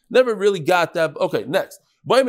[0.09, 1.15] Never really got that.
[1.17, 1.79] Okay, next.
[2.05, 2.23] We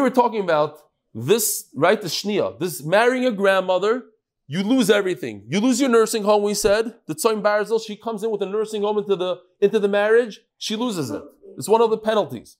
[0.00, 0.78] were talking about
[1.14, 2.00] this, right?
[2.00, 4.02] The shnia, this marrying a grandmother,
[4.46, 5.44] you lose everything.
[5.48, 6.42] You lose your nursing home.
[6.42, 7.80] We said the tzoyim barzel.
[7.84, 10.40] She comes in with a nursing home into the into the marriage.
[10.58, 11.22] She loses it.
[11.56, 12.56] It's one of the penalties.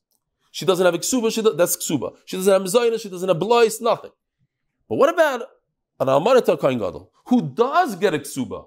[0.51, 2.15] She doesn't have ksuba, she that's ksuba.
[2.25, 4.11] She doesn't have mezayna, she doesn't have blois, nothing.
[4.91, 5.43] But what about
[6.01, 8.65] an almanata kain gadol who does get a ksuba?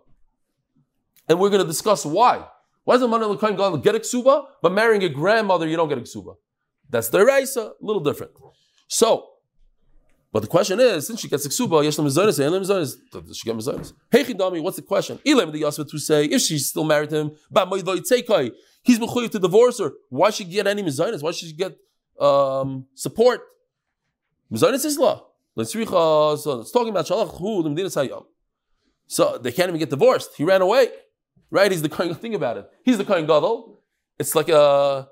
[1.29, 2.47] And we're going to discuss why.
[2.85, 5.91] Why does a manat kain gadol get a ksuba, but marrying a grandmother you don't
[5.91, 6.37] get a ksuba?
[6.89, 8.33] That's the raisa, a little different.
[8.89, 9.33] So,
[10.33, 11.95] but the question is, since she gets a ksuba, does
[13.37, 13.93] she get mezaynas?
[14.11, 15.19] Hey chidami, what's the question?
[15.27, 17.33] Ilam the yasva to say if she's still married to him,
[18.83, 19.93] He's mechuyev to divorce her.
[20.09, 21.23] Why should she get any mizaynis?
[21.23, 21.77] Why should she get
[22.19, 23.43] um, support?
[24.51, 25.27] Mizaynis is law.
[25.57, 28.25] So it's talking about shalach hu hayam.
[29.07, 30.31] So they can't even get divorced.
[30.37, 30.89] He ran away.
[31.51, 31.71] Right?
[31.71, 32.17] He's the kind.
[32.21, 32.67] Think about it.
[32.85, 33.81] He's the kind gadol.
[34.19, 35.09] It's like a.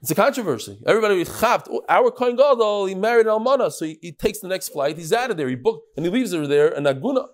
[0.00, 0.78] It's a controversy.
[0.86, 1.68] Everybody chapped.
[1.70, 4.98] Oh, our kohen gadol, he married almana, so he, he, takes the next flight.
[4.98, 5.48] He's out of there.
[5.48, 7.26] He booked and he leaves her there in Aguna.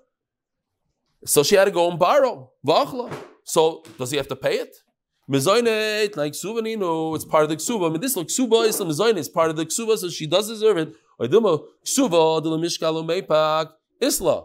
[1.25, 2.53] So she had to go and borrow.
[2.65, 3.13] Vachla.
[3.43, 4.77] So does he have to pay it?
[5.29, 7.89] Mezoinet, like Suvanino, it's part of the Ksuba.
[7.89, 10.27] I mean, this like Ksuba is the Mezoinet, it's part of the Ksuba, so she
[10.27, 10.93] does deserve it.
[11.21, 14.45] Oiduma, the Mishkalu Meipak, Isla.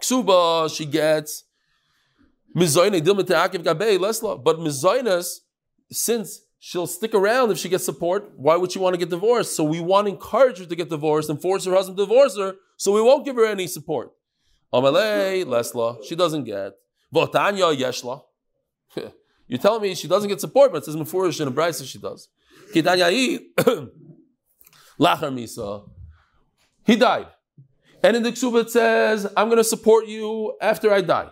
[0.00, 1.44] Ksuba, she gets
[2.54, 4.42] Mezoinet, Dilma Teakiv Gabei, Lesla.
[4.42, 5.38] But Mezoinas,
[5.90, 9.56] since she'll stick around if she gets support, why would she want to get divorced?
[9.56, 12.36] So we want to encourage her to get divorced and force her husband to divorce
[12.36, 14.12] her, so we won't give her any support.
[14.72, 16.72] Amalei, Lesla, she doesn't get.
[17.14, 18.22] Votanya, Yeshla.
[19.48, 21.98] You're telling me she doesn't get support, but it says Mefurish in a Brisa she
[21.98, 22.28] does.
[24.98, 25.88] Lachar Misa.
[26.84, 27.26] He died.
[28.02, 31.30] And in the Ksuba it says, I'm going to support you after I die.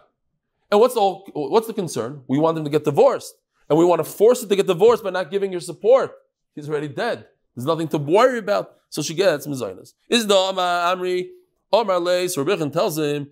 [0.71, 2.23] And what's the, what's the concern?
[2.27, 3.35] We want them to get divorced.
[3.69, 6.13] And we want to force it to get divorced by not giving your support.
[6.55, 7.27] He's already dead.
[7.55, 8.75] There's nothing to worry about.
[8.91, 9.95] So she gets Mizainas.
[10.09, 11.29] Is the Amri,
[11.73, 13.31] Omar Leis, Rabbi tells him,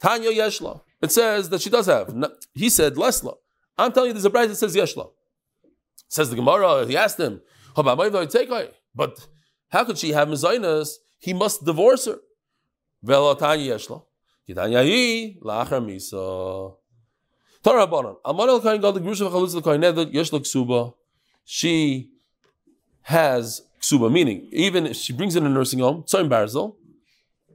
[0.00, 0.82] Tanya Yeshla.
[1.00, 2.14] It says that she does have.
[2.54, 3.36] He said Lesla.
[3.76, 5.10] I'm telling you, there's a price that says Yeshla.
[6.08, 7.40] Says the Gemara, he asked him,
[8.94, 9.26] but
[9.68, 10.94] how could she have Mizainas?
[11.18, 12.18] He must divorce her.
[13.04, 14.02] Velatanya Yeshla.
[14.48, 16.74] Kitanyahi, Lachar Misa.
[17.66, 20.94] Aman al Kain got the Grusha Chalutz al Kain Neder, Yeshla Ksuba.
[21.44, 22.10] She
[23.02, 26.76] has Ksuba, meaning even if she brings in a nursing home, Tzoim Barzel,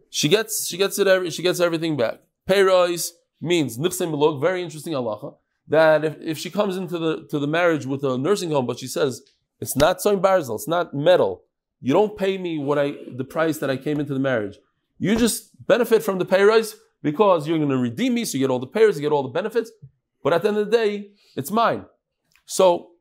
[0.09, 2.19] she gets she gets it she gets everything back.
[2.47, 3.09] Payrois
[3.41, 5.35] means Nichsem very interesting halacha
[5.67, 8.77] that if, if she comes into the to the marriage with a nursing home, but
[8.79, 9.21] she says
[9.63, 11.43] it's not soin barzel, it's not metal,
[11.81, 14.57] you don't pay me what I the price that I came into the marriage.
[14.99, 16.43] You just benefit from the pay
[17.01, 19.23] because you're going to redeem me, so you get all the payers, you get all
[19.23, 19.71] the benefits.
[20.23, 21.85] But at the end of the day, it's mine.
[22.45, 22.91] So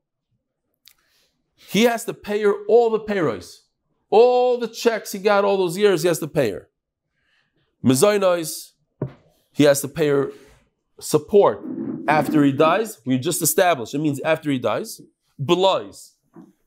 [1.54, 3.62] he has to pay her all the pay rise.
[4.10, 6.68] All the checks he got all those years, he has to pay her.
[7.84, 8.72] Mezainos,
[9.52, 10.32] he has to pay her
[11.00, 11.64] support
[12.08, 13.00] after he dies.
[13.06, 15.00] We just established it means after he dies.
[15.40, 16.11] Belois.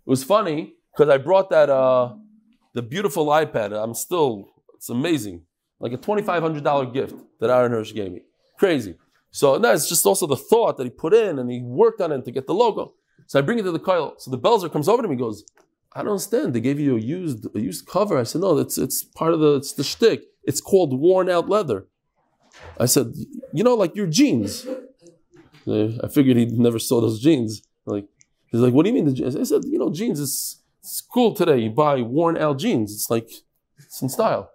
[0.06, 2.14] It was funny because I brought that uh,
[2.74, 3.72] the beautiful iPad.
[3.74, 5.42] I'm still it's amazing,
[5.80, 8.22] like a twenty five hundred dollar gift that Aaron Hirsch gave me.
[8.60, 8.96] Crazy.
[9.32, 12.12] So no, it's just also the thought that he put in and he worked on
[12.12, 12.94] it to get the logo.
[13.28, 14.14] So I bring it to the coil.
[14.18, 15.44] So the Belzer comes over to me and goes,
[15.94, 16.54] I don't understand.
[16.54, 18.18] They gave you a used a used cover.
[18.18, 20.24] I said, no, it's it's part of the it's the shtick.
[20.44, 21.88] It's called worn out leather.
[22.80, 23.14] I said,
[23.54, 24.68] you know, like your jeans.
[25.68, 27.64] I figured he never saw those jeans.
[27.86, 28.06] Like
[28.56, 29.36] he's like, what do you mean the jeans?
[29.36, 31.58] I said, you know, jeans is it's cool today.
[31.60, 32.94] You buy worn out jeans.
[32.94, 33.30] It's like
[33.78, 34.52] it's in style.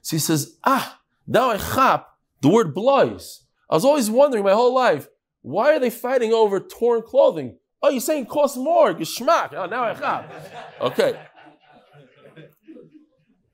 [0.00, 2.08] So he says, ah, now I chap
[2.40, 3.44] the word blois.
[3.68, 5.08] I was always wondering my whole life,
[5.42, 7.58] why are they fighting over torn clothing?
[7.82, 9.52] Oh, you're saying it costs more, geschmack.
[9.54, 10.32] Oh, now I chap.
[10.80, 11.18] Okay.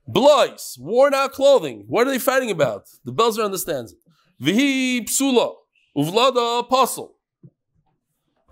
[0.07, 1.85] Blois, worn out clothing.
[1.87, 2.89] What are they fighting about?
[3.05, 3.99] The Belzer understands it.
[4.43, 5.55] Vihi psula,
[5.97, 7.15] uvlada apostle.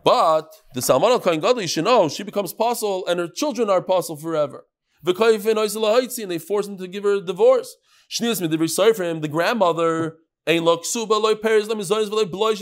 [0.06, 3.78] But the Salman Kohen Gadol, you should know, she becomes apostle and her children are
[3.78, 4.64] apostle forever.
[5.04, 7.74] And they force him to give her a divorce.
[8.08, 9.20] Shnius midivri sorry for him.
[9.20, 10.18] The grandmother.
[10.46, 10.60] She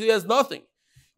[0.08, 0.62] has nothing.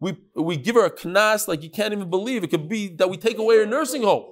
[0.01, 2.43] We we give her a knas like you can't even believe.
[2.43, 4.24] It could be that we take away her nursing home.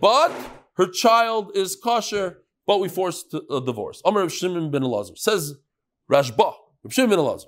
[0.00, 0.32] But
[0.76, 4.00] her child is kosher, but we forced a divorce.
[4.04, 5.54] Amr Shimon ben Elazar says
[6.10, 6.54] Rashba.
[6.88, 7.46] Shimon Elazar.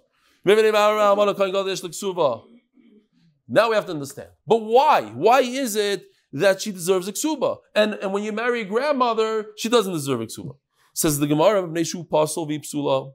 [3.49, 4.29] Now we have to understand.
[4.47, 5.03] But why?
[5.03, 7.59] Why is it that she deserves exuba?
[7.75, 10.57] And, and when you marry a grandmother, she doesn't deserve exuba.
[10.95, 13.13] Says the Gemara of Neshu Pasol Vipsula.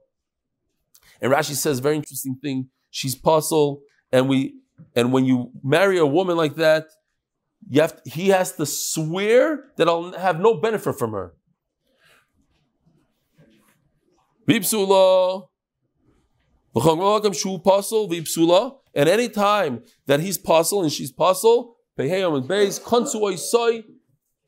[1.21, 2.69] And Rashi says very interesting thing.
[2.89, 3.79] She's Pasol,
[4.11, 4.55] and we
[4.95, 6.87] and when you marry a woman like that,
[7.69, 11.33] you have to, he has to swear that I'll have no benefit from her.
[18.09, 18.75] Vipsula.
[18.93, 23.83] And any time that he's puzzle and she's puzzle, Peheyam and Beis, Konsuoi Soy,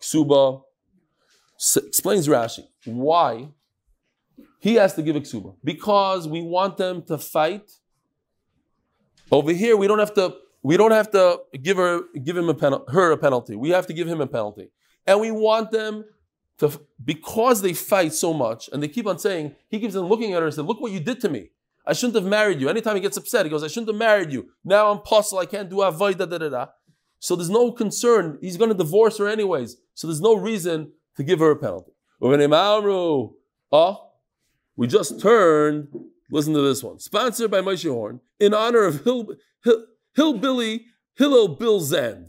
[0.01, 0.63] Ksuba.
[1.77, 3.49] Explains Rashi why
[4.59, 5.55] he has to give a ksuba.
[5.63, 7.69] Because we want them to fight.
[9.31, 10.35] Over here, we don't have to.
[10.61, 13.55] We don't have to give her, give him a her a penalty.
[13.55, 14.71] We have to give him a penalty,
[15.05, 16.05] and we want them
[16.63, 19.55] to, because they fight so much, and they keep on saying.
[19.69, 21.51] He keeps on looking at her and said, "Look what you did to me.
[21.85, 24.31] I shouldn't have married you." Anytime he gets upset, he goes, "I shouldn't have married
[24.31, 24.49] you.
[24.63, 25.41] Now I'm puzzled.
[25.41, 26.67] I can't do avoid da da da da."
[27.19, 28.37] So there's no concern.
[28.41, 29.77] He's going to divorce her anyways.
[29.93, 31.93] So there's no reason to give her a penalty.
[33.71, 34.11] Oh,
[34.75, 35.87] we just turned.
[36.31, 36.99] Listen to this one.
[36.99, 39.85] Sponsored by Moshe Horn in honor of Hill, Hill,
[40.15, 40.85] Hillbilly
[41.15, 42.27] Hillel Bill Zand.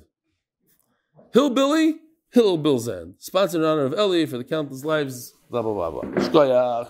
[1.32, 1.96] Hillbilly
[2.34, 5.34] Hillel Bill Sponsored in honor of Eli for the countless lives.
[5.50, 6.22] Blah blah blah blah.
[6.24, 6.88] Shkoyach.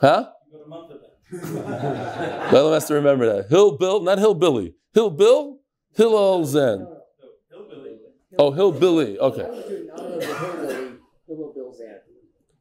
[0.00, 0.30] Huh?
[2.50, 3.48] Bella has to remember that.
[3.48, 4.74] Hill Bill, not Hillbilly.
[4.92, 5.60] Hill Bill,
[5.94, 6.88] Hillel Zand.
[8.36, 9.16] Oh, Hillbilly.
[9.16, 9.48] Okay.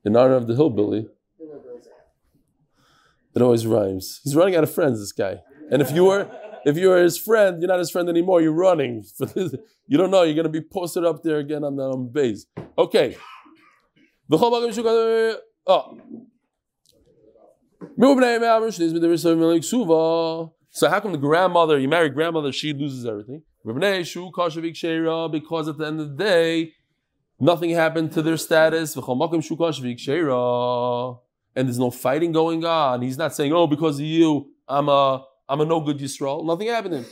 [0.05, 1.07] In honor of the hillbilly.
[3.35, 4.21] It always rhymes.
[4.23, 5.41] He's running out of friends, this guy.
[5.71, 6.29] And if you were
[6.65, 8.41] if you're his friend, you're not his friend anymore.
[8.41, 9.03] You're running.
[9.35, 10.23] you don't know.
[10.23, 12.45] You're going to be posted up there again on the on base.
[12.77, 13.17] Okay.
[14.31, 14.37] Uh,
[15.67, 15.97] oh.
[20.71, 23.41] So how come the grandmother, you marry grandmother, she loses everything?
[23.65, 24.57] Because
[25.67, 26.73] at the end of the day,
[27.39, 28.95] Nothing happened to their status.
[28.95, 29.05] And
[31.67, 33.01] there's no fighting going on.
[33.01, 36.45] He's not saying, oh, because of you, I'm a, I'm a no good Yisrael.
[36.45, 37.07] Nothing happened to him.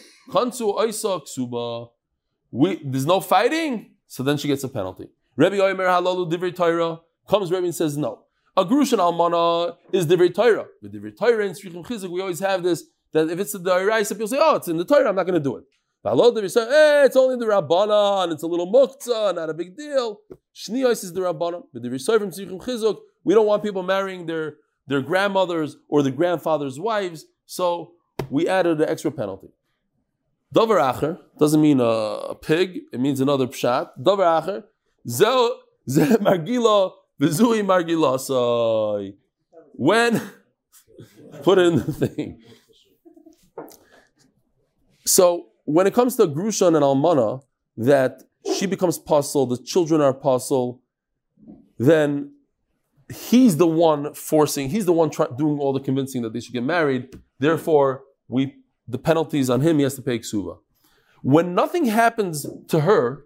[2.52, 5.10] We, there's no fighting, so then she gets a penalty.
[5.36, 8.24] Rabbi Omer Halalu Divrei Torah comes Rabbi and says no.
[8.56, 10.68] A grushan almana is Divrei Torah.
[10.82, 14.10] With Divrei Torah and Strichim Chizuk, we always have this that if it's the Diraisa,
[14.10, 15.64] people say, oh, it's in the Torah, I'm not going to do it.
[16.06, 19.76] Allah Divir say, eh, it's only the Rabbanan, it's a little muktzah, not a big
[19.76, 20.22] deal.
[20.56, 21.64] Shniyos is the Rabbanan.
[21.74, 24.56] But the from Tzrichim Chizuk, we don't want people marrying their,
[24.88, 27.92] their grandmothers or their grandfather's wives, so
[28.30, 29.50] we added an extra penalty.
[30.52, 33.92] Dover acher doesn't mean a, pig, it means another pshat.
[34.02, 34.64] Dover acher,
[35.08, 39.14] ze margila, v'zui margila.
[39.74, 40.22] When,
[41.44, 42.42] put in the thing.
[45.06, 47.42] So, when it comes to Grushan and Almana,
[47.78, 48.24] that
[48.56, 50.82] she becomes apostle, the children are apostle,
[51.78, 52.34] then
[53.14, 56.54] he's the one forcing, he's the one try, doing all the convincing that they should
[56.54, 57.10] get married.
[57.40, 58.56] Therefore, we
[58.88, 60.60] the penalty is on him, he has to pay ksuva.
[61.22, 63.26] When nothing happens to her,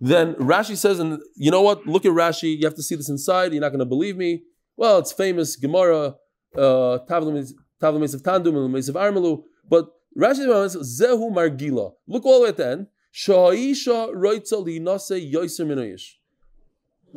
[0.00, 1.86] then Rashi says, and you know what?
[1.86, 4.42] Look at Rashi, you have to see this inside, you're not going to believe me.
[4.76, 6.16] Well, it's famous Gemara,
[6.56, 11.92] uh, Tavlamis of Tandum and of Armelu, but Rashi says Zehu Margila.
[12.06, 12.86] Look all the way at the end.
[13.14, 16.14] Sha'isha roitza linase yoiser minayish.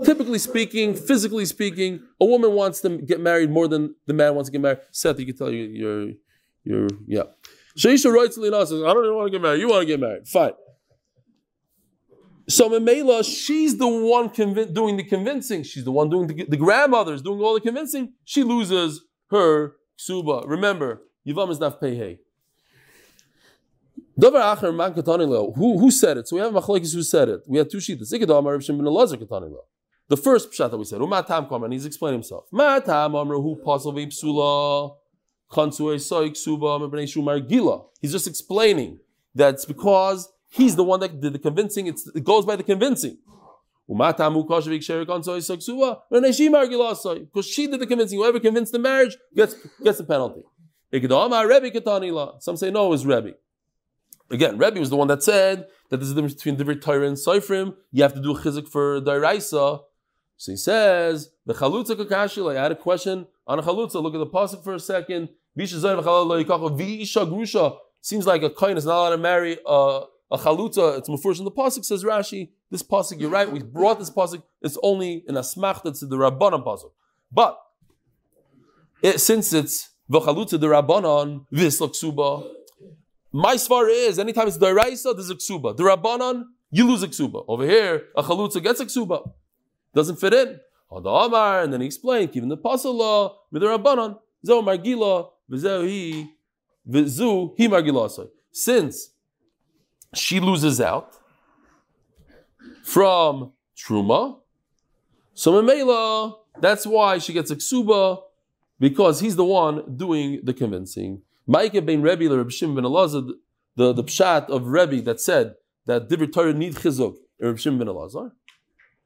[0.04, 4.50] Typically speaking, physically speaking, a woman wants to get married more than the man wants
[4.50, 4.80] to get married.
[4.92, 6.10] Seth, you can tell you, you're,
[6.66, 7.24] you're, yeah.
[7.78, 8.88] Shaisha writes linase.
[8.88, 9.60] I don't even want to get married.
[9.60, 10.28] You want to get married.
[10.28, 10.54] Fine.
[12.48, 15.64] So Mamela, she's the one conv- doing the convincing.
[15.64, 18.14] She's the one doing the, the grandmother's doing all the convincing.
[18.24, 19.02] She loses
[19.32, 20.48] her ksuba.
[20.48, 22.20] Remember, Yivam is not pay
[24.18, 26.28] who, who said it?
[26.28, 27.42] So we have Machlekes who said it.
[27.48, 28.10] We had two sheets.
[30.08, 32.46] The first pshat that we said, Umatam Kamar, he's explaining himself.
[32.52, 34.96] Matam Amr who pasal veipsula
[38.02, 39.00] He's just explaining
[39.36, 41.88] that it's because he's the one that did the convincing.
[41.88, 43.18] It's, it goes by the convincing.
[43.88, 44.66] Because
[47.46, 48.20] she did the convincing.
[48.20, 50.42] Whoever convinced the marriage gets, gets the penalty.
[52.40, 53.34] Some say no, it was Rebbe.
[54.32, 57.18] Again, Rebbe was the one that said that there's a difference between different Torah and
[57.18, 57.76] Seifrim.
[57.92, 59.82] You have to do chizik for Dairaisa.
[60.38, 64.02] So he says, the chalutza kakashil, I had a question on a chalutza.
[64.02, 65.30] Look at the pasuk for a second.
[68.02, 70.98] Seems like a kohen is not allowed to marry a, a chalutza.
[70.98, 72.50] It's mufurish in the pasuk, says Rashi.
[72.70, 74.44] This pasuk, you're right, we brought this pasuk.
[74.62, 76.92] It's only in a smach that's the Rabbanon pasuk.
[77.32, 77.58] But
[79.02, 82.50] it, since it's v'chalutza the Rabbanon, this ksuba,
[83.32, 85.78] my svar is anytime it's Dairaisa, there's a ksuba.
[85.78, 87.46] The Rabbanon, you lose a ksuba.
[87.48, 89.32] Over here, a chalutza gets a ksuba.
[89.96, 90.60] Doesn't fit in.
[90.92, 95.88] And then he explained, even the Pasal law, with the Rabbanon, Zeo Margila, Vizeu
[97.58, 98.30] he, Margilasai.
[98.52, 99.12] Since
[100.14, 101.18] she loses out
[102.84, 104.40] from Truma,
[105.34, 108.22] so Mamela, that's why she gets a ksuba,
[108.80, 111.22] because he's the one doing the convincing.
[111.50, 113.34] Ma'ike ben Rebbe Reb Shim ben Elazar,
[113.76, 117.88] the, the pshat of Rebbe that said that Divir Torah need chizuk, Reb Shim ben
[117.88, 118.32] Elazar.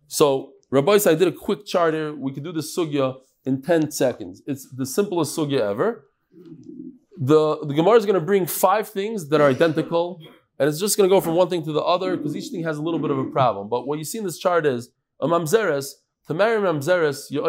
[0.08, 2.14] So, Rabbi I did a quick chart here.
[2.14, 4.42] We could do the sugya in 10 seconds.
[4.46, 6.06] It's the simplest sugya ever.
[7.18, 10.22] The, the Gemara is going to bring five things that are identical,
[10.58, 12.64] and it's just going to go from one thing to the other because each thing
[12.64, 13.68] has a little bit of a problem.
[13.68, 14.90] But what you see in this chart is
[15.20, 15.94] a mamzeres,
[16.28, 17.44] to marry a mamzeres, you're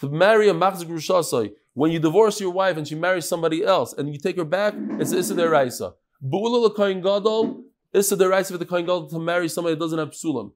[0.00, 4.12] To marry a machzik when you divorce your wife and she marries somebody else and
[4.12, 5.94] you take her back, it's Issa deraisa.
[6.22, 10.10] Bu'ula l'koyin gadol, Issa deraisa for the koyin gadol to marry somebody that doesn't have
[10.10, 10.52] psulam.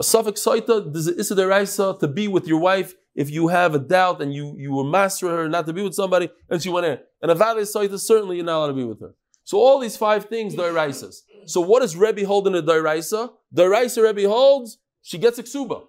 [0.00, 3.78] A suffix saita, there's Issa deraisa to be with your wife if you have a
[3.78, 6.86] doubt and you, you were master her not to be with somebody and she went
[6.86, 6.98] in.
[7.20, 9.14] And a valid saita, certainly you're not allowed to be with her.
[9.44, 11.20] So all these five things, doiraisas.
[11.44, 13.30] So what does Rebbe hold in a doiraisa?
[13.54, 15.82] Doiraisa Rebbe holds, she gets a ksuba.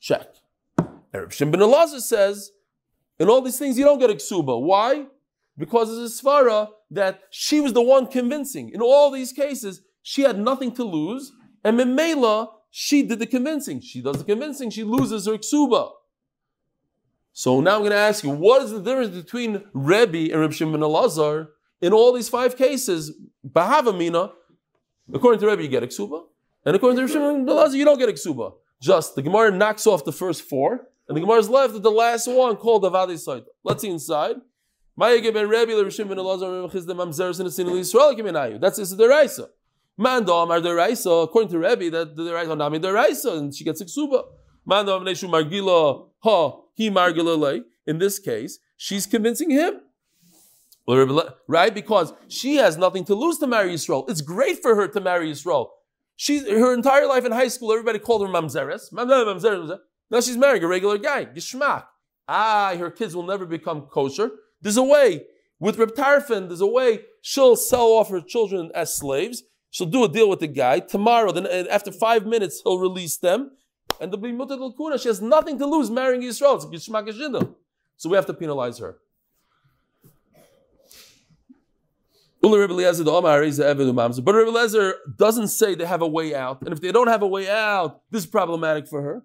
[0.00, 0.26] Check.
[1.14, 2.50] Arab Shem ben Elazar says,
[3.20, 4.60] in all these things, you don't get a ksuba.
[4.60, 5.06] Why?
[5.56, 8.70] Because it's a svara that she was the one convincing.
[8.70, 11.30] In all these cases, she had nothing to lose,
[11.62, 13.80] and Memela, she did the convincing.
[13.80, 15.90] She does the convincing, she loses her ksuba.
[17.32, 20.52] So now I'm going to ask you, what is the difference between Rebbe and Reb
[20.52, 21.48] Shimon Elazar
[21.80, 23.12] in all these five cases?
[23.48, 24.32] Bahavamina,
[25.12, 26.24] according to Rebbe, you get ksuba,
[26.64, 28.54] and according to Reb Shimon Elazar, you don't get ksuba.
[28.80, 31.90] Just the Gemara knocks off the first four, and the Gemara is left with the
[31.90, 33.46] last one called the Avadi Saita.
[33.64, 34.36] Let's see inside.
[34.96, 35.18] That's
[38.78, 39.48] Issa Deraisa.
[40.00, 43.84] Mando Amar Deraisa, according to Rebbe, that the Deraisa Nami Deraisa, and she gets a
[43.84, 44.24] ksuba.
[44.64, 49.74] Mando Amneshu Margila, ha, he Margila In this case, she's convincing him.
[50.88, 51.74] Right?
[51.74, 54.08] Because she has nothing to lose to marry Yisrael.
[54.08, 55.68] It's great for her to marry Yisrael.
[56.16, 58.90] She's her entire life in high school, everybody called her Mamzeres.
[58.94, 59.78] Mamzeres.
[60.10, 61.84] Now she's marrying a regular guy, Gishmak.
[62.26, 64.30] Ah, her kids will never become kosher.
[64.62, 65.26] There's a way.
[65.58, 69.42] With Reb Tarfin, there's a way she'll sell off her children as slaves.
[69.70, 70.80] She'll do a deal with the guy.
[70.80, 73.52] Tomorrow, then uh, after five minutes, he'll release them.
[74.00, 74.98] And there'll be Mutat Kuna.
[74.98, 76.56] She has nothing to lose marrying Yisrael.
[76.72, 76.88] It's
[77.96, 78.98] So we have to penalize her.
[82.42, 83.04] But Rebbe Eliezer
[85.18, 86.62] doesn't say they have a way out.
[86.62, 89.22] And if they don't have a way out, this is problematic for her.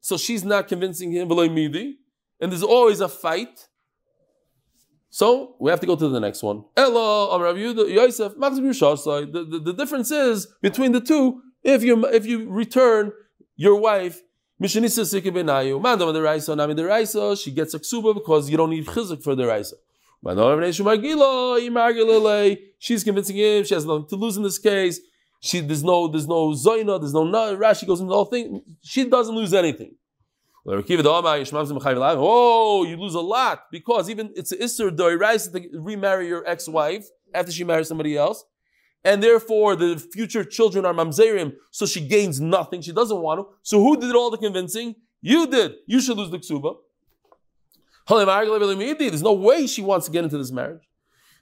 [0.00, 3.68] So she's not convincing him, and there's always a fight.
[5.10, 6.64] So we have to go to the next one.
[6.76, 13.12] Yosef, the, the, the difference is between the two, if you if you return
[13.56, 14.22] your wife,
[14.62, 15.08] she gets a
[17.80, 19.76] ksuba because you don't need chizik for the raisa.
[22.78, 25.00] She's convincing him, she has nothing to lose in this case.
[25.42, 28.62] She, there's no, there's no Zoina, there's no Rashi goes into the whole thing.
[28.82, 29.94] She doesn't lose anything.
[30.66, 30.82] Oh,
[32.84, 37.64] you lose a lot because even it's Isser Doirais to remarry your ex-wife after she
[37.64, 38.44] marries somebody else.
[39.02, 42.82] And therefore, the future children are mamzerim, so she gains nothing.
[42.82, 43.46] She doesn't want to.
[43.62, 44.94] So who did all the convincing?
[45.22, 45.76] You did.
[45.86, 46.76] You should lose the ksuba.
[48.98, 50.82] There's no way she wants to get into this marriage.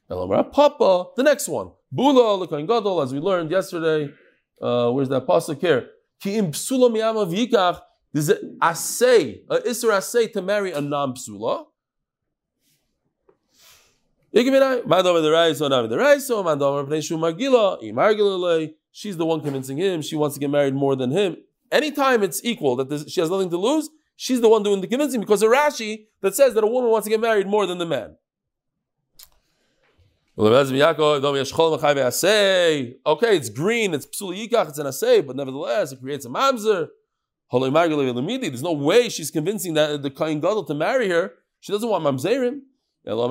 [0.09, 1.73] Papa, the next one.
[1.91, 4.13] Bula, Gadol, as we learned yesterday.
[4.61, 5.91] Uh, where's that pasuk here?
[8.13, 11.67] There's an assay, a uh, isra assay to marry a non psula.
[14.33, 14.45] She's
[19.17, 20.03] the one convincing him.
[20.03, 21.37] She wants to get married more than him.
[21.71, 25.21] Anytime it's equal, that she has nothing to lose, she's the one doing the convincing
[25.21, 27.87] because of Rashi that says that a woman wants to get married more than the
[27.87, 28.17] man.
[33.07, 36.89] Okay, it's green, it's psul yikach, it's an assay, but nevertheless, it creates a mamzer.
[37.51, 41.33] There's no way she's convincing that the Kain Gadol to marry her.
[41.61, 42.61] She doesn't want mamzerim.
[43.07, 43.29] Oh,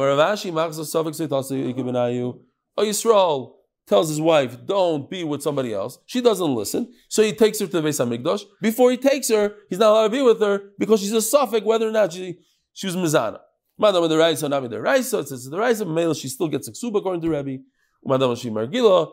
[2.79, 3.53] Yisrael
[3.87, 5.99] tells his wife, don't be with somebody else.
[6.05, 6.93] She doesn't listen.
[7.07, 8.43] So he takes her to the Beis HaMikdash.
[8.61, 11.65] Before he takes her, he's not allowed to be with her because she's a suffix
[11.65, 12.39] whether or not she,
[12.73, 13.39] she was Mizana.
[13.79, 15.19] Madam the Raisa, with the Raisa.
[15.19, 17.57] It says the Raisa, male, she still gets a ksuba according to Rabbi.
[18.03, 19.11] Madam she margila.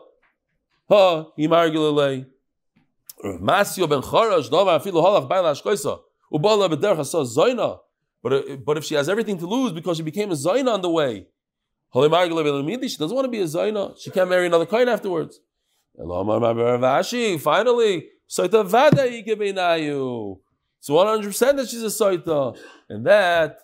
[0.89, 2.25] Ha, he margila.
[6.69, 7.79] Bedercha saw Zoina.
[8.21, 11.27] But, if she has everything to lose because she became a Zaina on the way,
[11.93, 13.95] she doesn't want to be a Zaina.
[13.99, 15.39] She can't marry another coin afterwards.
[15.97, 18.47] Finally, So
[20.93, 22.57] 100% that she's a Saita.
[22.89, 23.59] And that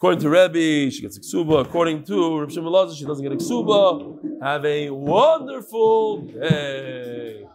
[0.00, 1.60] According to Rebbe, she gets a ksuba.
[1.60, 4.42] According to Reb Shimon she doesn't get a ksuba.
[4.42, 7.46] Have a wonderful day.